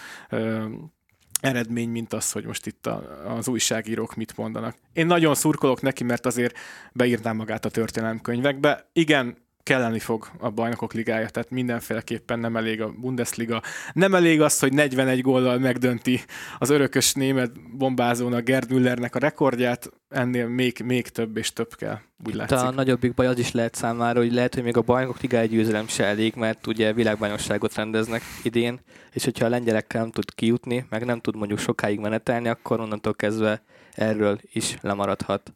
eredmény, 1.40 1.90
mint 1.90 2.14
az, 2.14 2.32
hogy 2.32 2.46
most 2.46 2.66
itt 2.66 2.88
a, 2.88 3.24
az 3.38 3.48
újságírók 3.48 4.16
mit 4.16 4.38
mondanak. 4.38 4.76
Én 4.94 5.06
nagyon 5.06 5.36
szurkolok 5.36 5.82
neki, 5.82 6.04
mert 6.04 6.26
azért 6.26 6.58
beírnám 6.94 7.36
magát 7.36 7.66
a 7.66 7.70
történelemkönyvekbe. 7.70 8.90
Igen, 8.94 9.38
kelleni 9.66 10.00
fog 10.00 10.28
a 10.40 10.50
bajnokok 10.50 10.94
ligája, 10.94 11.30
tehát 11.30 11.50
mindenféleképpen 11.50 12.40
nem 12.40 12.56
elég 12.56 12.82
a 12.82 12.92
Bundesliga. 12.92 13.62
Nem 13.94 14.16
elég 14.16 14.42
az, 14.42 14.60
hogy 14.60 14.74
41 14.74 15.22
góllal 15.22 15.58
megdönti 15.60 16.20
az 16.58 16.70
örökös 16.70 17.14
német 17.14 17.78
bombázónak 17.78 18.44
Gerd 18.44 18.72
Müllernek 18.72 19.16
a 19.16 19.20
rekordját, 19.20 19.90
ennél 20.10 20.48
még, 20.48 20.82
még 20.84 21.08
több 21.08 21.38
és 21.38 21.54
több 21.54 21.76
kell, 21.76 21.98
úgy 22.26 22.34
látszik. 22.34 22.58
A 22.58 22.72
nagyobbik 22.72 23.14
baj 23.14 23.28
az 23.28 23.40
is 23.40 23.52
lehet 23.52 23.76
számára, 23.76 24.20
hogy 24.20 24.34
lehet, 24.34 24.54
hogy 24.54 24.64
még 24.64 24.78
a 24.78 24.82
bajnokok 24.82 25.22
ligája 25.22 25.48
győzelem 25.48 25.88
se 25.88 26.04
elég, 26.04 26.34
mert 26.36 26.68
ugye 26.68 26.94
világbajnokságot 26.94 27.76
rendeznek 27.76 28.22
idén, 28.44 28.80
és 29.14 29.24
hogyha 29.24 29.46
a 29.46 29.50
lengyelekkel 29.50 30.02
nem 30.02 30.12
tud 30.12 30.36
kijutni, 30.36 30.86
meg 30.90 31.06
nem 31.06 31.20
tud 31.20 31.36
mondjuk 31.36 31.60
sokáig 31.60 32.00
menetelni, 32.00 32.48
akkor 32.48 32.80
onnantól 32.80 33.14
kezdve 33.14 33.62
erről 33.94 34.40
is 34.52 34.78
lemaradhat. 34.82 35.54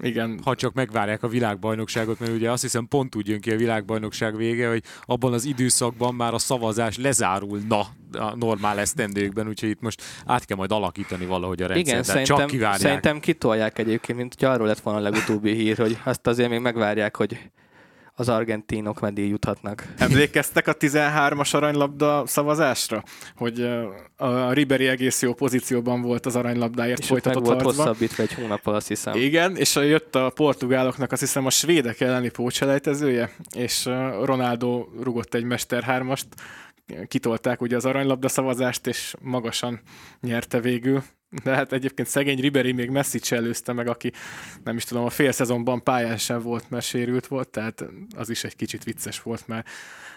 Igen. 0.00 0.40
Ha 0.44 0.54
csak 0.54 0.74
megvárják 0.74 1.22
a 1.22 1.28
világbajnokságot, 1.28 2.20
mert 2.20 2.32
ugye 2.32 2.50
azt 2.50 2.62
hiszem 2.62 2.88
pont 2.88 3.16
úgy 3.16 3.28
jön 3.28 3.40
ki 3.40 3.50
a 3.50 3.56
világbajnokság 3.56 4.36
vége, 4.36 4.68
hogy 4.68 4.82
abban 5.04 5.32
az 5.32 5.44
időszakban 5.44 6.14
már 6.14 6.34
a 6.34 6.38
szavazás 6.38 6.98
lezárulna 6.98 7.80
a 8.12 8.36
normál 8.36 8.78
esztendőkben, 8.78 9.48
úgyhogy 9.48 9.68
itt 9.68 9.80
most 9.80 10.02
át 10.26 10.44
kell 10.44 10.56
majd 10.56 10.72
alakítani 10.72 11.24
valahogy 11.24 11.62
a 11.62 11.66
rendszert. 11.66 11.88
Igen, 11.88 12.02
szerintem, 12.02 12.36
csak 12.36 12.46
kivárják. 12.46 12.80
szerintem 12.80 13.20
kitolják 13.20 13.78
egyébként, 13.78 14.18
mint 14.18 14.34
hogy 14.38 14.48
arról 14.48 14.66
lett 14.66 14.80
volna 14.80 14.98
a 14.98 15.02
legutóbbi 15.02 15.54
hír, 15.54 15.76
hogy 15.76 15.98
azt 16.04 16.26
azért 16.26 16.50
még 16.50 16.60
megvárják, 16.60 17.16
hogy 17.16 17.50
az 18.20 18.28
argentinok 18.28 19.00
meddig 19.00 19.28
juthatnak. 19.28 19.92
Emlékeztek 19.98 20.68
a 20.68 20.74
13-as 20.74 21.54
aranylabda 21.54 22.22
szavazásra? 22.26 23.02
Hogy 23.36 23.68
a 24.16 24.52
Ribery 24.52 24.86
egész 24.86 25.22
jó 25.22 25.34
pozícióban 25.34 26.02
volt 26.02 26.26
az 26.26 26.36
aranylabdáért 26.36 26.98
és 26.98 27.06
folytatott 27.06 27.42
meg 27.42 27.50
volt 27.50 27.62
harcban. 27.62 27.86
hosszabbítva 27.86 28.22
egy 28.22 28.34
hónappal, 28.34 28.74
azt 28.74 28.88
hiszem. 28.88 29.14
Igen, 29.16 29.56
és 29.56 29.74
jött 29.74 30.14
a 30.14 30.30
portugáloknak 30.34 31.12
azt 31.12 31.20
hiszem 31.20 31.46
a 31.46 31.50
svédek 31.50 32.00
elleni 32.00 32.30
pócselejtezője, 32.30 33.30
és 33.56 33.84
Ronaldo 34.22 34.86
rugott 35.02 35.34
egy 35.34 35.44
Mester 35.44 35.84
3-ast, 35.86 36.24
kitolták 37.08 37.60
ugye 37.60 37.76
az 37.76 37.84
aranylabda 37.84 38.28
szavazást, 38.28 38.86
és 38.86 39.14
magasan 39.20 39.80
nyerte 40.20 40.60
végül. 40.60 41.02
De 41.44 41.54
hát 41.54 41.72
egyébként 41.72 42.08
szegény 42.08 42.40
Ribery 42.40 42.72
még 42.72 42.90
messi 42.90 43.20
előzte 43.28 43.72
meg, 43.72 43.88
aki 43.88 44.12
nem 44.64 44.76
is 44.76 44.84
tudom, 44.84 45.04
a 45.04 45.10
fél 45.10 45.32
szezonban 45.32 45.82
pályán 45.82 46.16
sem 46.16 46.40
volt, 46.42 46.70
mert 46.70 46.84
sérült 46.84 47.26
volt, 47.26 47.48
tehát 47.48 47.84
az 48.16 48.30
is 48.30 48.44
egy 48.44 48.56
kicsit 48.56 48.84
vicces 48.84 49.22
volt 49.22 49.48
már, 49.48 49.64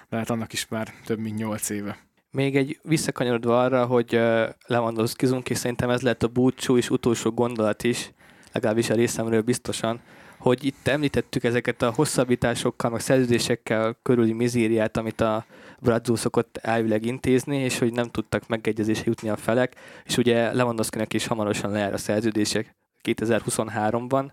de 0.10 0.18
hát 0.18 0.30
annak 0.30 0.54
is 0.54 0.68
már 0.68 0.94
több 1.06 1.20
mint 1.20 1.38
nyolc 1.38 1.70
éve. 1.70 1.98
Még 2.32 2.56
egy 2.56 2.80
visszakanyarodva 2.84 3.64
arra, 3.64 3.86
hogy 3.86 4.20
Lewandowski-zunk, 4.66 5.50
és 5.50 5.58
szerintem 5.58 5.90
ez 5.90 6.02
lett 6.02 6.24
a 6.24 6.28
búcsú 6.28 6.78
és 6.78 6.90
utolsó 6.90 7.32
gondolat 7.32 7.84
is, 7.84 8.12
legalábbis 8.52 8.90
a 8.90 8.96
részemről 8.96 9.42
biztosan, 9.42 10.02
hogy 10.38 10.66
itt 10.66 10.88
említettük 10.88 11.44
ezeket 11.44 11.82
a 11.82 11.92
hosszabbításokkal, 11.92 12.92
meg 12.92 13.00
szerződésekkel 13.00 13.98
körüli 14.02 14.34
mizériát, 14.34 14.98
amit 14.98 15.22
a 15.22 15.46
Brazil 15.84 16.16
szokott 16.16 16.58
elvileg 16.58 17.06
intézni, 17.06 17.58
és 17.58 17.80
hogy 17.80 17.94
nem 17.94 18.10
tudtak 18.10 18.48
megegyezésre 18.48 19.04
jutni 19.06 19.30
a 19.30 19.36
felek, 19.36 19.76
és 20.06 20.18
ugye 20.18 20.54
lewandowski 20.54 21.06
is 21.10 21.28
hamarosan 21.28 21.72
lejár 21.72 21.94
a 21.94 21.98
szerződések 21.98 22.76
2023-ban, 23.04 24.32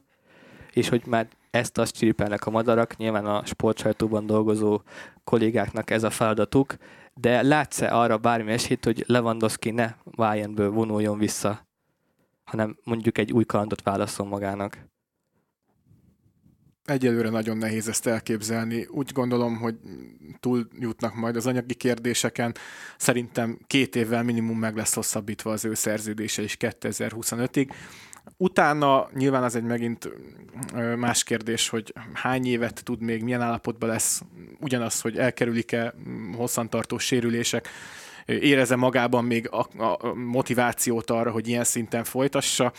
és 0.72 0.88
hogy 0.88 1.02
már 1.06 1.28
ezt 1.50 1.78
azt 1.78 1.96
csiripelnek 1.96 2.46
a 2.46 2.50
madarak, 2.50 2.96
nyilván 2.96 3.26
a 3.26 3.44
sportsajtóban 3.44 4.26
dolgozó 4.26 4.82
kollégáknak 5.24 5.90
ez 5.90 6.02
a 6.02 6.10
feladatuk, 6.10 6.76
de 7.14 7.42
látsz-e 7.42 7.96
arra 7.96 8.18
bármi 8.18 8.52
esélyt, 8.52 8.84
hogy 8.84 9.04
Lewandowski 9.06 9.70
ne 9.70 9.94
Bayernből 10.04 10.70
vonuljon 10.70 11.18
vissza, 11.18 11.66
hanem 12.44 12.76
mondjuk 12.84 13.18
egy 13.18 13.32
új 13.32 13.44
kalandot 13.44 13.82
válaszol 13.82 14.26
magának? 14.26 14.78
Egyelőre 16.84 17.28
nagyon 17.28 17.56
nehéz 17.56 17.88
ezt 17.88 18.06
elképzelni. 18.06 18.86
Úgy 18.90 19.12
gondolom, 19.12 19.56
hogy 19.56 19.74
túl 20.40 20.68
jutnak 20.78 21.14
majd 21.14 21.36
az 21.36 21.46
anyagi 21.46 21.74
kérdéseken. 21.74 22.54
Szerintem 22.96 23.58
két 23.66 23.96
évvel 23.96 24.22
minimum 24.22 24.58
meg 24.58 24.76
lesz 24.76 24.94
hosszabbítva 24.94 25.52
az 25.52 25.64
ő 25.64 25.74
szerződése 25.74 26.42
is 26.42 26.56
2025-ig. 26.60 27.70
Utána 28.36 29.08
nyilván 29.14 29.42
az 29.42 29.54
egy 29.54 29.62
megint 29.62 30.08
más 30.96 31.22
kérdés, 31.22 31.68
hogy 31.68 31.94
hány 32.12 32.46
évet 32.46 32.84
tud 32.84 33.00
még, 33.00 33.22
milyen 33.22 33.40
állapotban 33.40 33.88
lesz, 33.88 34.22
ugyanaz, 34.60 35.00
hogy 35.00 35.18
elkerülik-e 35.18 35.94
hosszantartó 36.36 36.98
sérülések, 36.98 37.68
éreze 38.26 38.76
magában 38.76 39.24
még 39.24 39.48
a, 39.50 39.66
a 39.76 40.14
motivációt 40.14 41.10
arra, 41.10 41.30
hogy 41.30 41.48
ilyen 41.48 41.64
szinten 41.64 42.04
folytassa 42.04 42.72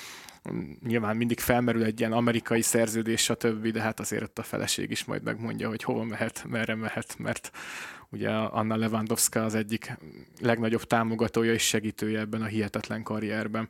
nyilván 0.83 1.17
mindig 1.17 1.39
felmerül 1.39 1.83
egy 1.83 1.99
ilyen 1.99 2.11
amerikai 2.11 2.61
szerződés, 2.61 3.21
stb., 3.21 3.67
de 3.67 3.81
hát 3.81 3.99
azért 3.99 4.23
ott 4.23 4.39
a 4.39 4.43
feleség 4.43 4.91
is 4.91 5.05
majd 5.05 5.23
megmondja, 5.23 5.67
hogy 5.67 5.83
hova 5.83 6.03
mehet, 6.03 6.45
merre 6.49 6.75
mehet, 6.75 7.15
mert 7.17 7.51
ugye 8.09 8.29
Anna 8.29 8.75
Lewandowska 8.75 9.43
az 9.43 9.55
egyik 9.55 9.97
legnagyobb 10.39 10.83
támogatója 10.83 11.53
és 11.53 11.67
segítője 11.67 12.19
ebben 12.19 12.41
a 12.41 12.45
hihetetlen 12.45 13.03
karrierben. 13.03 13.69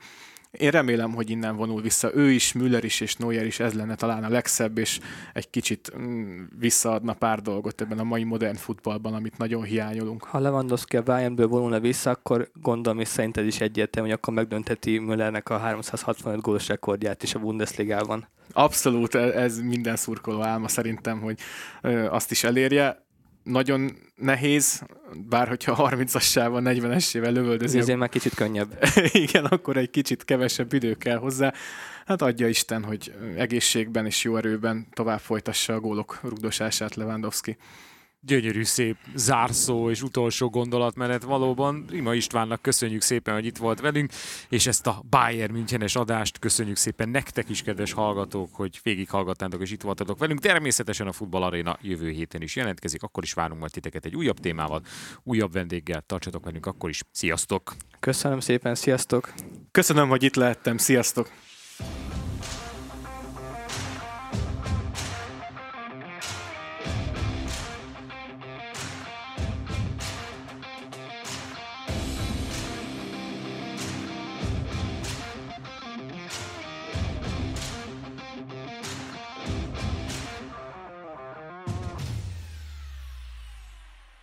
Én 0.52 0.72
remélem, 0.72 1.14
hogy 1.14 1.30
innen 1.30 1.56
vonul 1.56 1.82
vissza 1.82 2.16
ő 2.16 2.32
is, 2.32 2.54
Müller 2.54 2.84
is 2.84 3.00
és 3.00 3.16
Neuer 3.16 3.46
is, 3.46 3.60
ez 3.60 3.74
lenne 3.74 3.96
talán 3.96 4.24
a 4.24 4.30
legszebb, 4.30 4.78
és 4.78 5.00
egy 5.34 5.50
kicsit 5.50 5.92
mm, 5.98 6.44
visszaadna 6.60 7.14
pár 7.14 7.42
dolgot 7.42 7.82
ebben 7.82 8.00
a 8.00 8.04
mai 8.04 8.24
modern 8.24 8.56
futballban, 8.56 9.14
amit 9.14 9.38
nagyon 9.38 9.64
hiányolunk. 9.64 10.24
Ha 10.24 10.40
Lewandowski 10.40 10.98
a 10.98 11.04
Bayernből 11.04 11.48
vonulna 11.48 11.80
vissza, 11.80 12.10
akkor 12.10 12.50
gondolom, 12.54 13.00
és 13.00 13.08
szerinted 13.08 13.46
is 13.46 13.60
egyértelmű, 13.60 14.10
hogy 14.10 14.18
akkor 14.18 14.34
megdöntheti 14.34 14.98
Müllernek 14.98 15.50
a 15.50 15.58
365 15.58 16.42
gólos 16.42 16.68
rekordját 16.68 17.24
is 17.24 17.36
a 17.36 17.40
Bundesligában. 17.40 18.28
Abszolút, 18.54 19.16
ez 19.16 19.60
minden 19.60 19.96
szurkoló 19.96 20.42
álma 20.42 20.68
szerintem, 20.68 21.20
hogy 21.20 21.40
azt 22.10 22.32
is 22.32 22.44
elérje 22.44 23.06
nagyon 23.44 23.92
nehéz, 24.16 24.84
bár 25.30 25.48
hogyha 25.48 25.90
30-assával, 25.92 26.62
40-essével 26.64 27.32
lövöldözi. 27.32 27.78
Ezért 27.78 27.98
már 27.98 28.10
kicsit 28.10 28.34
könnyebb. 28.34 28.84
Igen, 29.12 29.46
akkor 29.46 29.78
egy 29.78 29.90
kicsit 29.90 30.26
kevesebb 30.26 30.74
idő 30.74 30.94
kell 30.94 31.18
hozzá. 31.18 31.54
Hát 32.06 32.22
adja 32.22 32.48
Isten, 32.48 32.84
hogy 32.84 33.14
egészségben 33.36 34.06
és 34.06 34.24
jó 34.24 34.38
erőben 34.38 34.88
tovább 34.94 35.20
folytassa 35.20 35.74
a 35.74 35.80
gólok 35.80 36.20
rugdosását 36.22 36.96
Lewandowski 36.96 37.58
gyönyörű 38.22 38.64
szép 38.64 38.98
zárszó 39.16 39.90
és 39.90 40.02
utolsó 40.02 40.50
gondolatmenet 40.50 41.24
valóban. 41.24 41.86
Rima 41.90 42.14
Istvánnak 42.14 42.62
köszönjük 42.62 43.02
szépen, 43.02 43.34
hogy 43.34 43.46
itt 43.46 43.58
volt 43.58 43.80
velünk, 43.80 44.12
és 44.50 44.68
ezt 44.68 44.88
a 44.88 45.04
Bayern 45.10 45.52
Münchenes 45.52 45.96
adást 45.96 46.40
köszönjük 46.40 46.78
szépen 46.78 47.10
nektek 47.10 47.50
is, 47.50 47.62
kedves 47.62 47.92
hallgatók, 47.92 48.56
hogy 48.56 48.80
végighallgattátok 48.84 49.62
és 49.62 49.72
itt 49.72 49.82
voltatok 49.82 50.20
velünk. 50.20 50.40
Természetesen 50.40 51.08
a 51.08 51.12
Futball 51.12 51.44
Arena 51.44 51.78
jövő 51.82 52.10
héten 52.10 52.42
is 52.42 52.56
jelentkezik, 52.56 53.04
akkor 53.04 53.24
is 53.24 53.34
várunk 53.34 53.60
majd 53.60 53.72
titeket 53.72 54.06
egy 54.06 54.16
újabb 54.16 54.40
témával, 54.40 54.82
újabb 55.24 55.54
vendéggel, 55.54 56.02
tartsatok 56.02 56.46
velünk 56.46 56.66
akkor 56.66 56.90
is. 56.90 57.02
Sziasztok! 57.12 57.76
Köszönöm 58.00 58.40
szépen, 58.40 58.76
sziasztok! 58.76 59.34
Köszönöm, 59.72 60.10
hogy 60.10 60.24
itt 60.24 60.36
lehettem, 60.36 60.78
sziasztok! 60.78 61.32